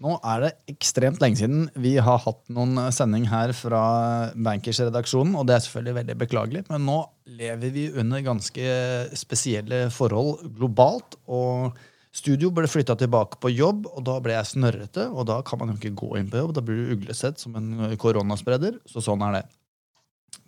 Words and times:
Nå 0.00 0.14
er 0.24 0.44
det 0.46 0.50
ekstremt 0.72 1.20
lenge 1.20 1.36
siden 1.42 1.66
vi 1.76 1.98
har 2.00 2.22
hatt 2.24 2.40
noen 2.52 2.78
sending 2.94 3.26
her 3.28 3.52
fra 3.52 3.82
Bankers-redaksjonen, 4.32 5.34
og 5.36 5.44
det 5.48 5.58
er 5.58 5.64
selvfølgelig 5.66 5.96
veldig 5.98 6.16
beklagelig, 6.22 6.62
men 6.70 6.86
nå 6.88 6.96
lever 7.28 7.74
vi 7.74 7.84
under 8.00 8.24
ganske 8.24 8.70
spesielle 9.20 9.82
forhold 9.92 10.46
globalt. 10.56 11.18
og 11.28 11.76
Studio 12.10 12.48
ble 12.50 12.66
flytta 12.66 12.96
tilbake 12.98 13.38
på 13.38 13.52
jobb, 13.52 13.84
og 13.86 14.02
da 14.08 14.16
ble 14.22 14.34
jeg 14.34 14.48
snørrete. 14.50 15.04
Og 15.14 15.28
da 15.30 15.36
kan 15.46 15.60
man 15.60 15.70
jo 15.70 15.78
ikke 15.78 15.94
gå 16.00 16.08
inn 16.18 16.30
på 16.32 16.40
jobb, 16.40 16.56
da 16.56 16.64
blir 16.64 16.80
du 16.80 16.96
uglesett 16.96 17.38
som 17.38 17.54
en 17.58 17.94
koronaspreder. 18.02 18.80
Så 18.90 19.04
sånn 19.04 19.22
er 19.28 19.36
det. 19.38 19.44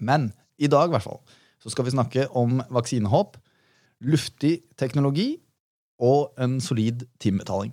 Men 0.03 0.33
i 0.59 0.71
dag 0.71 0.91
i 0.91 0.97
hvert 0.97 1.07
fall, 1.07 1.21
så 1.63 1.71
skal 1.71 1.87
vi 1.87 1.95
snakke 1.95 2.27
om 2.39 2.59
vaksinehåp, 2.75 3.39
luftig 4.03 4.57
teknologi 4.81 5.37
og 6.03 6.35
en 6.43 6.59
solid 6.59 7.07
timebetaling. 7.23 7.71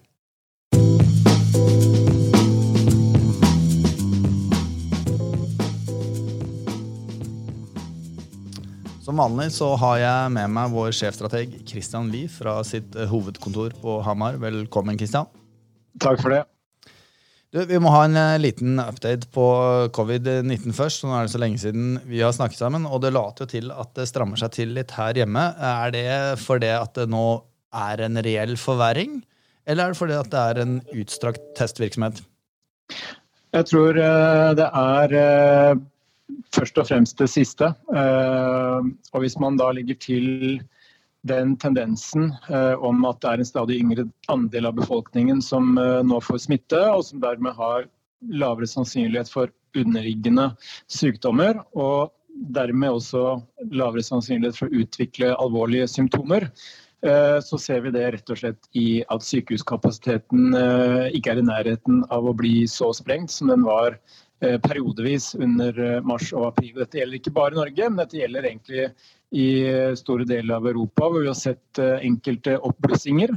Som 9.09 9.18
vanlig 9.18 9.47
så 9.55 9.71
har 9.81 9.95
jeg 9.97 10.33
med 10.36 10.51
meg 10.54 10.69
vår 10.69 10.91
sjefstrateg 10.93 11.55
Christian 11.65 12.11
Lie 12.13 12.29
fra 12.29 12.59
sitt 12.61 12.93
eh, 12.93 13.09
hovedkontor 13.09 13.73
på 13.81 13.95
Hamar. 14.05 14.36
Velkommen, 14.37 15.00
Christian. 15.01 15.25
Takk 15.97 16.21
for 16.21 16.36
det. 16.36 16.43
Du, 17.50 17.64
vi 17.71 17.79
må 17.81 17.89
ha 17.89 18.03
en 18.05 18.19
uh, 18.19 18.36
liten 18.37 18.77
update 18.77 19.31
på 19.33 19.47
covid-19 19.97 20.77
først. 20.77 21.07
Nå 21.07 21.17
er 21.17 21.25
det 21.25 21.33
så 21.33 21.41
lenge 21.41 21.57
siden 21.57 21.97
vi 22.05 22.21
har 22.21 22.37
snakket 22.37 22.61
sammen, 22.61 22.86
og 22.86 23.01
det 23.01 23.15
later 23.17 23.47
jo 23.47 23.51
til 23.55 23.73
at 23.73 23.97
det 23.97 24.05
strammer 24.14 24.37
seg 24.37 24.53
til 24.59 24.77
litt 24.77 24.93
her 24.93 25.17
hjemme. 25.17 25.47
Er 25.57 25.97
det 25.97 26.07
fordi 26.45 26.69
at 26.78 26.93
det 27.01 27.09
nå 27.09 27.25
er 27.73 28.05
en 28.05 28.25
reell 28.29 28.59
forverring, 28.61 29.23
eller 29.65 29.87
er 29.89 29.97
det 29.97 30.03
fordi 30.05 30.19
at 30.21 30.36
det 30.36 30.50
er 30.51 30.65
en 30.67 30.81
utstrakt 30.93 31.55
testvirksomhet? 31.57 32.22
Jeg 33.58 33.73
tror 33.73 33.97
uh, 33.97 34.52
det 34.53 34.69
er 34.69 35.88
først 36.55 36.80
og 36.80 36.88
fremst 36.89 37.19
det 37.19 37.30
siste. 37.31 37.72
Eh, 37.94 38.89
og 39.13 39.23
hvis 39.23 39.38
man 39.41 39.58
da 39.59 39.72
legger 39.75 39.97
til 40.02 40.59
den 41.27 41.55
tendensen 41.59 42.30
eh, 42.47 42.75
om 42.80 43.03
at 43.09 43.19
det 43.23 43.31
er 43.31 43.41
en 43.41 43.49
stadig 43.49 43.80
yngre 43.83 44.08
andel 44.31 44.69
av 44.69 44.77
befolkningen 44.80 45.41
som 45.44 45.73
eh, 45.77 46.02
nå 46.05 46.22
får 46.23 46.45
smitte, 46.47 46.80
og 46.94 47.03
som 47.09 47.23
dermed 47.23 47.57
har 47.59 47.89
lavere 48.30 48.67
sannsynlighet 48.67 49.31
for 49.31 49.52
underliggende 49.77 50.50
sykdommer, 50.91 51.61
og 51.77 52.11
dermed 52.55 52.97
også 52.97 53.39
lavere 53.72 54.03
sannsynlighet 54.05 54.57
for 54.57 54.69
å 54.69 54.83
utvikle 54.83 55.33
alvorlige 55.38 55.89
symptomer, 55.91 56.47
så 57.00 57.55
ser 57.55 57.85
vi 57.85 57.94
det 57.95 58.02
rett 58.11 58.31
og 58.33 58.39
slett 58.41 58.66
i 58.75 59.05
at 59.07 59.23
sykehuskapasiteten 59.23 60.50
ikke 61.16 61.31
er 61.31 61.39
i 61.39 61.45
nærheten 61.47 62.02
av 62.11 62.27
å 62.27 62.33
bli 62.35 62.66
så 62.67 62.89
sprengt 62.97 63.31
som 63.31 63.47
den 63.47 63.63
var 63.63 63.95
periodevis 64.40 65.34
under 65.36 65.80
eh, 65.86 65.98
mars 66.06 66.32
og 66.34 66.50
april. 66.52 66.76
Dette 66.80 67.02
gjelder 67.02 67.20
ikke 67.20 67.36
bare 67.36 67.58
Norge, 67.58 67.90
men 67.90 68.00
dette 68.04 68.20
gjelder 68.20 68.48
egentlig 68.50 68.86
i 69.36 69.50
eh, 69.70 69.98
store 70.00 70.28
deler 70.30 70.58
av 70.58 70.70
Europa, 70.70 71.09
hvor 71.09 71.26
vi 71.26 71.31
har 71.31 71.40
sett 71.40 71.81
enkelte 71.81 72.59
oppblussinger. 72.59 73.36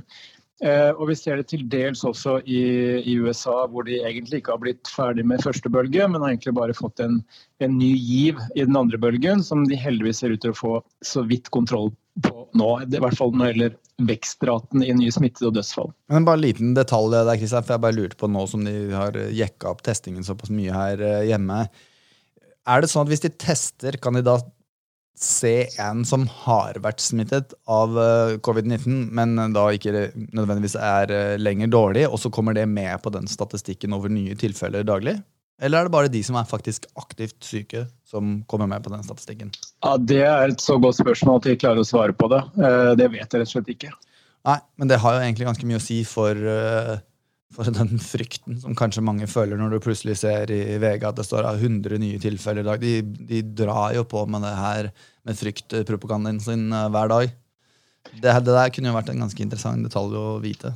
Og 0.63 1.09
vi 1.09 1.15
ser 1.19 1.41
det 1.41 1.49
til 1.51 1.65
dels 1.67 2.05
også 2.07 2.37
i, 2.47 2.61
i, 3.03 3.17
USA, 3.19 3.65
hvor 3.67 3.83
de 3.83 3.97
egentlig 3.99 4.39
ikke 4.39 4.53
har 4.55 4.61
blitt 4.63 4.91
ferdig 4.95 5.25
med 5.27 5.43
første 5.43 5.67
bølge, 5.75 6.07
men 6.07 6.23
har 6.23 6.31
egentlig 6.31 6.53
bare 6.55 6.77
fått 6.79 7.03
en, 7.03 7.17
en 7.59 7.75
ny 7.75 7.89
giv 7.99 8.39
i 8.55 8.63
den 8.63 8.79
andre 8.79 9.01
bølgen, 9.03 9.43
som 9.43 9.65
de 9.67 9.75
heldigvis 9.75 10.23
ser 10.23 10.37
ut 10.37 10.45
til 10.45 10.55
å 10.55 10.61
få 10.61 10.77
så 11.03 11.25
vidt 11.27 11.51
kontroll 11.51 11.91
på 12.21 12.47
nå. 12.59 12.71
I 12.85 13.01
hvert 13.01 13.19
fall 13.19 13.33
når 13.33 13.45
det 13.45 13.53
gjelder 13.53 13.77
vekstraten 14.13 14.85
i 14.85 14.95
nye 14.97 15.13
smittede 15.15 15.51
og 15.51 15.57
dødsfall. 15.57 15.93
Men 16.13 16.27
bare 16.29 16.41
en 16.41 16.45
liten 16.45 16.75
detalj 16.77 17.15
der, 17.15 17.37
Kristian, 17.39 17.65
for 17.65 17.77
jeg 17.77 17.85
bare 17.85 17.97
lurte 17.97 18.19
på 18.21 18.31
nå 18.31 18.47
som 18.51 18.65
de 18.67 18.75
har 18.93 19.17
jekka 19.33 19.73
opp 19.73 19.85
testingen 19.87 20.27
såpass 20.27 20.53
mye 20.53 20.75
her 20.75 21.05
eh, 21.05 21.29
hjemme. 21.31 21.65
Er 22.69 22.83
det 22.83 22.91
sånn 22.93 23.07
at 23.07 23.13
hvis 23.13 23.25
de 23.25 23.33
tester, 23.43 23.99
kan 24.03 24.19
de 24.19 24.25
da 24.27 24.39
se 25.19 25.67
en 25.81 26.03
som 26.09 26.25
har 26.43 26.79
vært 26.83 27.03
smittet 27.05 27.53
av 27.71 27.99
eh, 28.01 28.37
covid-19, 28.45 29.11
men 29.15 29.37
da 29.55 29.69
ikke 29.75 30.09
nødvendigvis 30.17 30.77
er 30.79 31.13
eh, 31.15 31.35
lenger 31.41 31.71
dårlig, 31.73 32.07
og 32.09 32.19
så 32.23 32.33
kommer 32.33 32.57
det 32.57 32.67
med 32.71 32.97
på 33.05 33.13
den 33.15 33.29
statistikken 33.31 33.95
over 33.97 34.13
nye 34.13 34.37
tilfeller 34.39 34.87
daglig? 34.89 35.19
Eller 35.63 35.79
er 35.79 35.87
det 35.87 35.95
bare 35.95 36.11
de 36.11 36.23
som 36.27 36.39
er 36.39 36.49
faktisk 36.49 36.89
aktivt 36.99 37.39
syke, 37.47 37.87
som 38.09 38.41
kommer 38.51 38.71
med 38.71 38.83
på 38.83 38.91
den 38.91 39.05
statistikken? 39.07 39.53
Ja, 39.83 39.97
Det 39.99 40.23
er 40.23 40.53
et 40.53 40.63
så 40.63 40.79
godt 40.79 41.01
spørsmål 41.01 41.41
at 41.41 41.49
jeg 41.51 41.61
klarer 41.63 41.83
å 41.83 41.87
svare 41.87 42.15
på 42.15 42.29
det. 42.31 42.43
Eh, 42.63 42.93
det 42.99 43.09
vet 43.11 43.27
jeg 43.27 43.43
rett 43.43 43.49
og 43.49 43.55
slett 43.57 43.73
ikke. 43.75 43.91
Nei, 44.47 44.59
men 44.79 44.91
det 44.91 45.01
har 45.03 45.17
jo 45.17 45.25
egentlig 45.25 45.49
ganske 45.49 45.67
mye 45.67 45.81
å 45.81 45.83
si 45.83 46.03
for, 46.07 46.39
eh, 46.39 46.97
for 47.55 47.71
den 47.79 47.99
frykten 48.03 48.61
som 48.63 48.77
kanskje 48.79 49.05
mange 49.05 49.27
føler 49.31 49.59
når 49.59 49.75
du 49.75 49.85
plutselig 49.85 50.17
ser 50.23 50.51
i 50.55 50.79
VG 50.83 51.07
at 51.11 51.19
det 51.19 51.27
står 51.27 51.51
100 51.51 51.99
nye 51.99 52.19
tilfeller 52.23 52.63
i 52.63 52.71
dag. 52.71 52.81
De, 52.81 52.95
de 53.03 53.43
drar 53.43 53.95
jo 53.95 54.07
på 54.07 54.25
med 54.31 54.47
det 54.47 54.55
her 54.59 54.93
med 55.27 55.39
fryktpropagandaen 55.39 56.41
sin 56.43 56.71
eh, 56.71 56.89
hver 56.95 57.11
dag. 57.11 57.35
Det, 58.13 58.31
det 58.31 58.55
der 58.55 58.73
kunne 58.75 58.91
jo 58.91 58.97
vært 58.99 59.13
en 59.13 59.23
ganske 59.23 59.43
interessant 59.43 59.83
detalj 59.87 60.19
å 60.19 60.39
vite. 60.43 60.75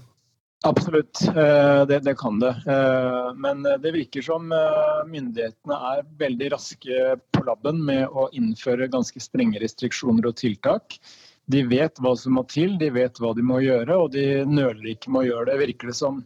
Absolutt, 0.66 1.22
eh, 1.28 1.86
det, 1.86 2.00
det, 2.00 2.14
kan 2.18 2.40
det. 2.40 2.48
Eh, 2.66 3.34
men 3.34 3.62
det 3.62 3.92
virker 3.94 4.22
som 4.22 4.50
eh, 4.52 5.04
myndighetene 5.06 5.76
er 5.92 6.02
veldig 6.18 6.48
raske 6.56 7.04
på 7.30 7.44
labben 7.46 7.84
med 7.86 8.10
å 8.10 8.26
innføre 8.34 8.88
ganske 8.90 9.22
strenge 9.22 9.62
restriksjoner 9.62 10.26
og 10.26 10.34
tiltak. 10.40 10.98
De 11.46 11.62
vet 11.70 12.02
hva 12.02 12.16
som 12.18 12.34
må 12.34 12.42
til, 12.50 12.74
de 12.80 12.90
vet 12.90 13.22
hva 13.22 13.30
de 13.38 13.46
må 13.46 13.60
gjøre, 13.62 13.94
og 13.94 14.10
de 14.16 14.42
nøler 14.50 14.90
ikke 14.96 15.14
med 15.14 15.22
å 15.22 15.28
gjøre 15.28 15.52
det. 15.52 15.60
virker 15.62 15.92
det 15.92 15.96
som. 16.00 16.20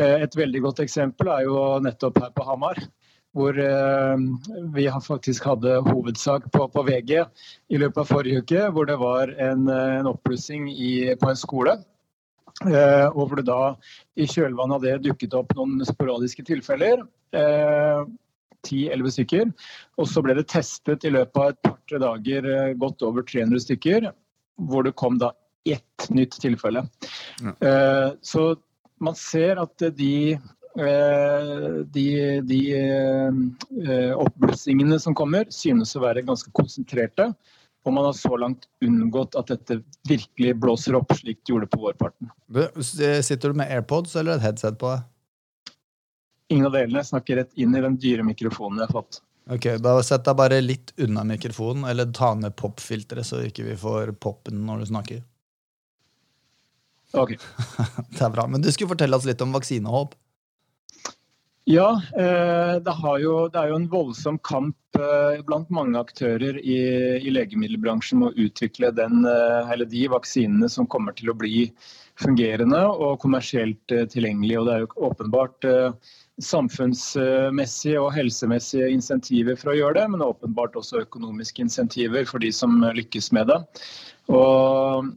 Et 0.00 0.40
veldig 0.40 0.64
godt 0.64 0.80
eksempel 0.80 1.28
er 1.28 1.44
jo 1.50 1.60
nettopp 1.84 2.22
her 2.24 2.32
på 2.32 2.48
Hamar. 2.48 2.80
Hvor 3.36 3.56
vi 4.72 4.88
faktisk 5.04 5.44
hadde 5.48 5.78
hovedsak 5.86 6.48
på, 6.52 6.66
på 6.72 6.82
VG 6.84 7.12
i 7.72 7.78
løpet 7.80 8.00
av 8.00 8.08
forrige 8.08 8.40
uke. 8.40 8.64
Hvor 8.72 8.88
det 8.88 8.96
var 9.00 9.32
en, 9.36 9.68
en 9.68 10.08
oppblussing 10.08 10.68
på 11.20 11.32
en 11.32 11.40
skole 11.40 11.76
og 13.12 13.28
hvor 13.28 13.38
det 13.38 13.46
da 13.48 13.74
i 14.16 14.26
kjølvannet 14.28 14.78
av 14.78 14.86
det 14.86 14.96
dukket 15.06 15.36
opp 15.38 15.54
noen 15.58 15.82
sporadiske 15.86 16.44
tilfeller. 16.48 17.04
Eh, 17.36 18.02
ti-elleve 18.66 19.12
stykker. 19.14 19.50
Og 19.98 20.08
så 20.10 20.22
ble 20.24 20.36
det 20.38 20.48
testet 20.52 21.06
i 21.08 21.12
løpet 21.12 21.40
av 21.42 21.52
et 21.52 21.60
par-tre 21.66 22.02
dager 22.02 22.48
eh, 22.50 22.74
godt 22.78 23.04
over 23.06 23.26
300 23.26 23.64
stykker. 23.66 24.10
Hvor 24.68 24.86
det 24.86 24.94
kom 25.00 25.18
da 25.22 25.32
ett 25.68 26.08
nytt 26.10 26.36
tilfelle. 26.42 26.82
Ja. 27.40 27.52
Så 28.26 28.56
man 28.98 29.14
ser 29.14 29.60
at 29.62 29.84
de 29.96 30.38
de, 30.74 32.06
de 32.48 32.60
oppblussingene 34.18 34.98
som 35.00 35.14
kommer, 35.14 35.46
synes 35.54 35.94
å 35.94 36.02
være 36.02 36.24
ganske 36.26 36.50
konsentrerte. 36.56 37.28
Og 37.82 37.94
man 37.96 38.06
har 38.06 38.14
så 38.14 38.36
langt 38.38 38.68
unngått 38.84 39.34
at 39.38 39.48
dette 39.50 39.80
virkelig 40.08 40.54
blåser 40.62 40.94
opp, 40.94 41.10
slik 41.18 41.40
det 41.42 41.54
gjorde 41.54 41.66
på 41.72 41.80
vårparten. 41.82 42.30
Sitter 42.82 43.50
du 43.50 43.58
med 43.58 43.72
AirPods 43.74 44.14
eller 44.16 44.38
et 44.38 44.44
headset 44.44 44.78
på 44.78 44.92
deg? 44.92 45.08
Ingen 46.52 46.68
av 46.68 46.76
delene. 46.76 47.00
Jeg 47.00 47.10
snakker 47.10 47.40
rett 47.40 47.52
inn 47.58 47.74
i 47.74 47.82
den 47.82 47.98
dyre 47.98 48.26
mikrofonen 48.26 48.82
jeg 48.82 48.90
har 48.90 49.00
fått. 49.00 49.22
Ok, 49.50 49.66
Da 49.82 49.96
Sett 50.06 50.24
deg 50.28 50.38
bare 50.38 50.60
litt 50.62 50.92
unna 51.02 51.24
mikrofonen, 51.26 51.88
eller 51.90 52.12
ta 52.14 52.32
ned 52.38 52.54
popfilteret, 52.58 53.26
så 53.26 53.42
ikke 53.42 53.66
vi 53.66 53.76
får 53.78 54.14
poppen 54.22 54.62
når 54.68 54.84
du 54.84 54.90
snakker. 54.92 55.22
Ok. 57.18 57.34
det 58.14 58.22
er 58.22 58.32
bra. 58.32 58.46
Men 58.46 58.62
du 58.62 58.70
skulle 58.72 58.92
fortelle 58.94 59.18
oss 59.18 59.26
litt 59.28 59.42
om 59.42 59.52
vaksinehåp. 59.56 60.14
Ja, 61.64 62.02
eh, 62.18 62.76
det, 62.82 62.94
jo, 63.22 63.34
det, 63.48 63.58
er 63.58 63.68
jo 63.70 63.76
en 63.78 63.90
voldsom 63.90 64.38
kamp 64.42 64.98
eh, 64.98 65.38
blant 65.46 65.68
mange 65.70 66.00
aktører 66.00 66.58
i, 66.58 66.78
i 67.22 67.30
legemiddelbransjen 67.30 68.18
med 68.18 68.32
å 68.32 68.46
utvikle 68.48 68.90
den, 68.96 69.22
eh, 69.30 69.84
de 69.86 70.08
vaksinene 70.10 70.66
som 70.72 70.88
kommer 70.90 71.14
til 71.14 71.30
å 71.30 71.36
bli 71.38 71.68
fungerende 72.18 72.82
og 72.90 73.20
kommersielt 73.22 73.94
tilgjengelige. 74.10 74.58
Og 74.58 74.66
det 74.66 74.74
er 74.74 74.82
jo 74.82 75.06
åpenbart 75.06 75.68
samfunnsmessige 76.42 78.02
og 78.02 78.10
helsemessige 78.16 78.90
insentiver 78.92 79.56
for 79.56 79.72
å 79.72 79.78
gjøre 79.78 80.00
det, 80.00 80.08
men 80.12 80.26
åpenbart 80.26 80.76
også 80.82 81.06
økonomiske 81.06 81.62
insentiver 81.62 82.26
for 82.28 82.42
de 82.42 82.50
som 82.52 82.82
lykkes 82.98 83.30
med 83.38 83.48
det. 83.54 83.60
Og 84.30 85.08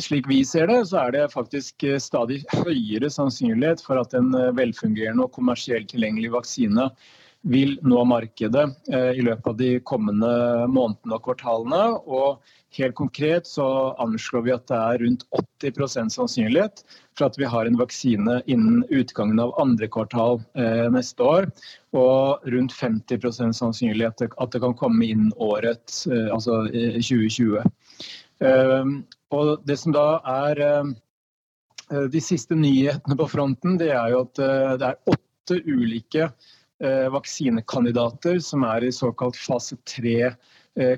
slik 0.00 0.28
vi 0.30 0.40
ser 0.48 0.70
det, 0.70 0.78
så 0.88 1.02
er 1.04 1.12
det 1.14 1.32
faktisk 1.34 1.84
stadig 2.00 2.40
høyere 2.64 3.10
sannsynlighet 3.12 3.82
for 3.84 4.00
at 4.00 4.14
en 4.16 4.32
velfungerende 4.56 5.26
og 5.26 5.34
kommersielt 5.36 5.90
tilgjengelig 5.92 6.32
vaksine 6.32 6.88
vil 7.42 7.74
nå 7.82 8.04
markedet 8.06 8.68
eh, 8.92 9.12
i 9.18 9.22
løpet 9.22 9.46
av 9.50 9.56
de 9.58 9.70
kommende 9.86 10.32
månedene 10.70 11.16
og 11.16 11.24
kvartalene. 11.26 11.82
Og 12.06 12.38
helt 12.78 12.96
konkret 12.98 13.48
så 13.50 13.66
anslår 14.02 14.46
vi 14.46 14.54
at 14.54 14.66
det 14.70 14.78
er 14.78 15.02
rundt 15.02 15.26
80% 15.64 16.14
sannsynlighet 16.14 16.84
for 17.18 17.26
at 17.26 17.38
vi 17.40 17.48
har 17.50 17.68
en 17.68 17.78
vaksine 17.80 18.38
innen 18.46 18.84
utgangen 18.94 19.42
av 19.42 19.54
andre 19.60 19.90
kvartal 19.90 20.40
eh, 20.54 20.86
neste 20.94 21.26
år. 21.26 21.50
Og 21.98 22.46
rundt 22.54 22.74
50% 22.78 23.58
sannsynlighet 23.58 24.26
at 24.30 24.54
det 24.54 24.62
kan 24.62 24.78
komme 24.78 25.10
inn 25.10 25.30
året, 25.36 26.04
eh, 26.06 26.30
altså 26.32 26.62
2020. 26.70 27.62
Og 29.32 29.50
det 29.68 29.76
som 29.78 29.92
da 29.94 30.06
er 30.26 30.58
de 32.10 32.22
siste 32.24 32.56
nyhetene 32.58 33.14
på 33.20 33.28
fronten 33.30 33.76
det 33.78 33.92
er 33.94 34.10
jo 34.10 34.24
at 34.24 34.40
det 34.80 34.88
er 34.88 35.12
åtte 35.12 35.60
ulike 35.62 36.26
vaksinekandidater 37.14 38.40
som 38.42 38.66
er 38.66 38.88
i 38.88 38.94
såkalt 38.94 39.38
fase 39.38 39.78
tre 39.86 40.32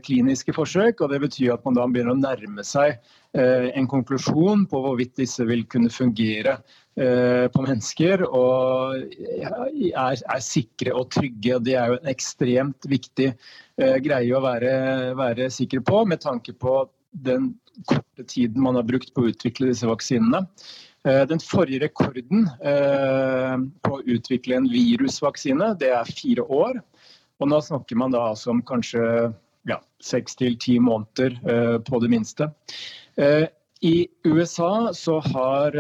kliniske 0.07 0.55
forsøk. 0.55 1.01
og 1.03 1.11
Det 1.11 1.21
betyr 1.25 1.55
at 1.55 1.65
man 1.67 1.75
da 1.75 1.85
begynner 1.91 2.15
å 2.15 2.21
nærme 2.21 2.65
seg 2.65 3.01
en 3.35 3.89
konklusjon 3.91 4.69
på 4.71 4.81
hvorvidt 4.85 5.17
disse 5.19 5.43
vil 5.49 5.65
kunne 5.67 5.91
fungere 5.91 6.61
på 6.95 7.65
mennesker 7.65 8.23
og 8.29 8.95
er, 8.95 10.15
er, 10.15 10.41
sikre 10.47 10.95
og 10.95 11.11
trygge. 11.11 11.57
og 11.57 11.67
Det 11.67 11.75
er 11.75 11.91
jo 11.91 11.99
en 11.99 12.13
ekstremt 12.15 12.87
viktig 12.87 13.33
greie 14.07 14.39
å 14.39 14.45
være, 14.45 14.77
være 15.19 15.51
sikker 15.51 15.83
på 15.83 16.05
med 16.07 16.23
tanke 16.23 16.55
på 16.55 16.85
den 17.27 17.55
korte 17.91 18.25
tiden 18.31 18.63
man 18.63 18.79
har 18.79 18.87
brukt 18.87 19.13
på 19.15 19.25
å 19.25 19.31
utvikle 19.33 19.73
disse 19.73 19.89
vaksinene. 19.89 20.45
Eh, 21.09 21.27
den 21.29 21.41
forrige 21.41 21.83
rekorden 21.85 22.47
eh, 22.65 23.57
på 23.85 23.97
å 23.99 24.05
utvikle 24.09 24.57
en 24.57 24.69
virusvaksine, 24.73 25.75
det 25.81 25.91
er 25.93 26.09
fire 26.09 26.47
år. 26.49 26.79
Og 27.43 27.51
nå 27.51 27.59
snakker 27.61 27.99
man 28.01 28.15
da 28.15 28.31
altså 28.31 28.55
om 28.55 28.63
kanskje 28.65 29.33
seks 30.05 30.37
til 30.37 30.57
ti 30.61 30.79
måneder 30.81 31.37
eh, 31.49 31.77
på 31.85 32.01
det 32.03 32.11
minste. 32.13 32.51
I 33.85 33.95
USA 34.27 34.91
så 34.93 35.15
har 35.23 35.77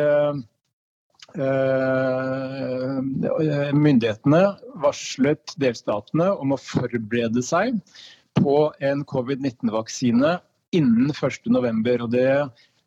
myndighetene 3.75 4.41
varslet 4.85 5.55
delstatene 5.61 6.29
om 6.41 6.55
å 6.55 6.61
forberede 6.63 7.43
seg 7.45 7.81
på 8.39 8.57
en 8.87 9.03
covid-19-vaksine 9.11 10.37
innen 10.79 11.11
1.11. 11.11 12.07
Og 12.07 12.11
det 12.15 12.29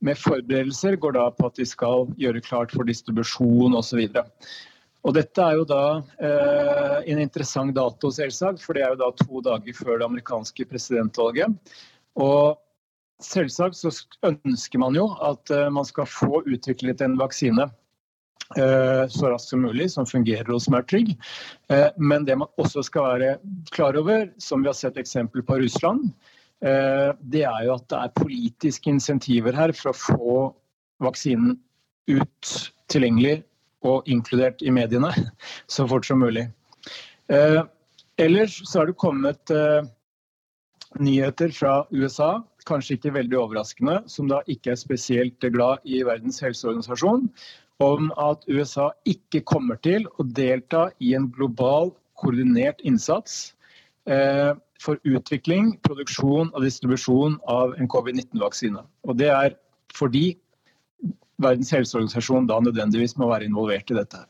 med 0.04 0.20
forberedelser 0.20 0.98
går 1.02 1.16
da 1.18 1.28
på 1.34 1.48
at 1.50 1.58
de 1.58 1.66
skal 1.66 2.08
gjøre 2.22 2.44
klart 2.46 2.74
for 2.76 2.88
distribusjon 2.88 3.78
osv. 3.78 4.04
Og 5.08 5.16
dette 5.16 5.44
er 5.44 5.58
jo 5.58 5.66
da 5.70 5.82
eh, 6.20 6.96
en 7.14 7.22
interessant 7.24 7.74
dato, 7.76 8.12
selvsagt, 8.14 8.62
for 8.64 8.78
det 8.78 8.84
er 8.84 8.94
jo 8.94 9.02
da 9.02 9.12
to 9.22 9.42
dager 9.46 9.78
før 9.78 10.00
det 10.02 10.08
amerikanske 10.10 10.68
presidentvalget. 10.70 11.76
Og 12.20 12.58
selvsagt 13.24 13.78
så 13.80 13.92
ønsker 14.28 14.82
man 14.82 14.98
jo 14.98 15.10
at 15.26 15.54
eh, 15.54 15.70
man 15.74 15.88
skal 15.88 16.10
få 16.10 16.42
utviklet 16.46 17.02
en 17.06 17.18
vaksine 17.20 17.70
eh, 18.58 19.04
så 19.10 19.32
raskt 19.32 19.54
som 19.54 19.64
mulig, 19.66 19.90
som 19.94 20.10
fungerer 20.10 20.52
og 20.54 20.62
som 20.66 20.78
er 20.78 20.86
trygg. 20.90 21.14
Eh, 21.74 21.90
men 21.98 22.28
det 22.28 22.38
man 22.42 22.52
også 22.62 22.86
skal 22.86 23.12
være 23.14 23.38
klar 23.74 23.98
over, 24.00 24.28
som 24.42 24.66
vi 24.66 24.72
har 24.72 24.78
sett 24.78 25.00
eksempel 25.02 25.46
på 25.46 25.62
Russland, 25.64 26.12
det 26.62 27.44
er 27.46 27.66
jo 27.68 27.76
at 27.76 27.84
det 27.92 27.98
er 28.00 28.14
politiske 28.18 28.90
insentiver 28.90 29.54
her 29.54 29.70
for 29.78 29.92
å 29.92 29.98
få 29.98 30.38
vaksinen 31.06 31.60
ut 32.10 32.54
tilgjengelig 32.90 33.44
og 33.86 34.08
inkludert 34.10 34.64
i 34.66 34.74
mediene 34.74 35.12
så 35.74 35.88
fort 35.90 36.08
som 36.08 36.22
mulig. 36.24 36.48
Eh, 37.32 37.62
ellers 38.18 38.62
så 38.66 38.82
har 38.82 38.90
det 38.90 38.98
kommet 39.00 39.54
eh, 39.54 39.86
nyheter 41.00 41.54
fra 41.56 41.82
USA, 41.92 42.38
kanskje 42.68 42.98
ikke 42.98 43.16
veldig 43.16 43.40
overraskende, 43.40 44.02
som 44.12 44.28
da 44.32 44.42
ikke 44.52 44.74
er 44.74 44.80
spesielt 44.80 45.50
glad 45.54 45.84
i 45.88 46.02
Verdens 46.08 46.42
helseorganisasjon, 46.44 47.30
om 47.84 48.10
at 48.18 48.44
USA 48.50 48.90
ikke 49.08 49.44
kommer 49.48 49.78
til 49.86 50.08
å 50.18 50.26
delta 50.26 50.88
i 51.04 51.14
en 51.16 51.30
global 51.32 51.94
koordinert 52.18 52.82
innsats 52.88 53.54
for 54.84 55.00
utvikling, 55.08 55.76
produksjon 55.86 56.52
og 56.54 56.66
distribusjon 56.66 57.40
av 57.50 57.74
en 57.78 57.90
covid-19-vaksine. 57.92 58.84
Og 59.08 59.18
Det 59.18 59.32
er 59.34 59.56
fordi 59.96 60.38
Verdens 61.38 61.70
helseorganisasjon 61.70 62.48
da 62.50 62.58
nødvendigvis 62.66 63.14
må 63.22 63.30
være 63.30 63.46
involvert 63.46 63.92
i 63.94 63.98
dette. 63.98 64.24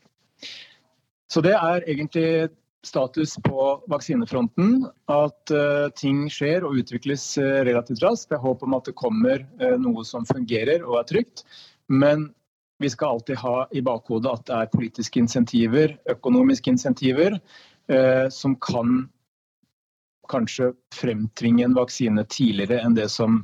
Så 1.28 1.40
det 1.44 1.54
er 1.56 1.84
egentlig 1.88 2.50
status 2.84 3.36
på 3.44 3.68
vaksinefronten. 3.90 4.86
At 5.12 5.52
uh, 5.52 5.88
ting 5.96 6.26
skjer 6.32 6.66
og 6.66 6.78
utvikles 6.82 7.24
uh, 7.40 7.62
relativt 7.68 8.02
raskt. 8.04 8.30
Det 8.30 8.38
er 8.38 8.44
håp 8.44 8.64
om 8.64 8.76
at 8.76 8.88
det 8.88 8.96
kommer 8.98 9.44
uh, 9.60 9.76
noe 9.80 10.04
som 10.08 10.26
fungerer 10.28 10.84
og 10.84 11.00
er 11.00 11.08
trygt. 11.12 11.44
Men 11.88 12.30
vi 12.78 12.90
skal 12.92 13.16
alltid 13.16 13.40
ha 13.42 13.56
i 13.74 13.82
bakhodet 13.82 14.30
at 14.30 14.46
det 14.46 14.58
er 14.58 14.72
politiske 14.74 15.18
insentiver, 15.18 15.96
økonomiske 16.12 16.70
insentiver, 16.70 17.40
som 18.30 18.52
kan 18.62 19.08
kanskje 20.30 20.72
fremtvinge 20.94 21.66
en 21.66 21.76
vaksine 21.76 22.24
tidligere 22.30 22.82
enn 22.84 22.96
det 22.98 23.08
som 23.12 23.42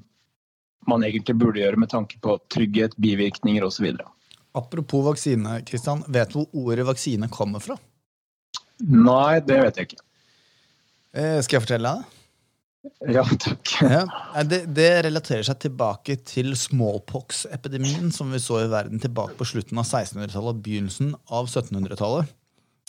man 0.89 1.05
egentlig 1.07 1.37
burde 1.41 1.63
gjøre 1.63 1.81
med 1.81 1.91
tanke 1.93 2.19
på 2.21 2.37
trygghet, 2.53 2.97
bivirkninger 3.01 3.65
osv. 3.65 3.95
Apropos 4.55 5.05
vaksine, 5.09 5.61
Kristian, 5.67 6.05
vet 6.09 6.33
du 6.33 6.43
hvor 6.43 6.67
ordet 6.69 6.87
vaksine 6.87 7.31
kommer 7.33 7.63
fra? 7.65 7.79
Nei, 8.85 9.41
det 9.47 9.61
vet 9.63 9.81
jeg 9.81 9.91
ikke. 9.91 10.05
Eh, 11.15 11.41
skal 11.47 11.59
jeg 11.59 11.65
fortelle 11.65 11.95
deg? 11.95 12.21
Ja, 13.15 13.25
takk. 13.25 13.75
Ja, 14.35 14.43
det, 14.45 14.65
det, 14.77 14.89
relaterer 15.07 15.45
seg 15.47 15.61
tilbake 15.63 16.19
til 16.27 16.53
smallpox-epidemien 16.59 18.11
som 18.13 18.33
vi 18.35 18.41
så 18.43 18.61
i 18.65 18.71
verden 18.73 19.01
tilbake 19.01 19.39
på 19.39 19.47
slutten 19.49 19.81
av 19.81 19.87
1600-tallet 19.87 20.51
og 20.53 20.65
begynnelsen 20.65 21.15
av 21.33 21.49
1700-tallet. 21.49 22.35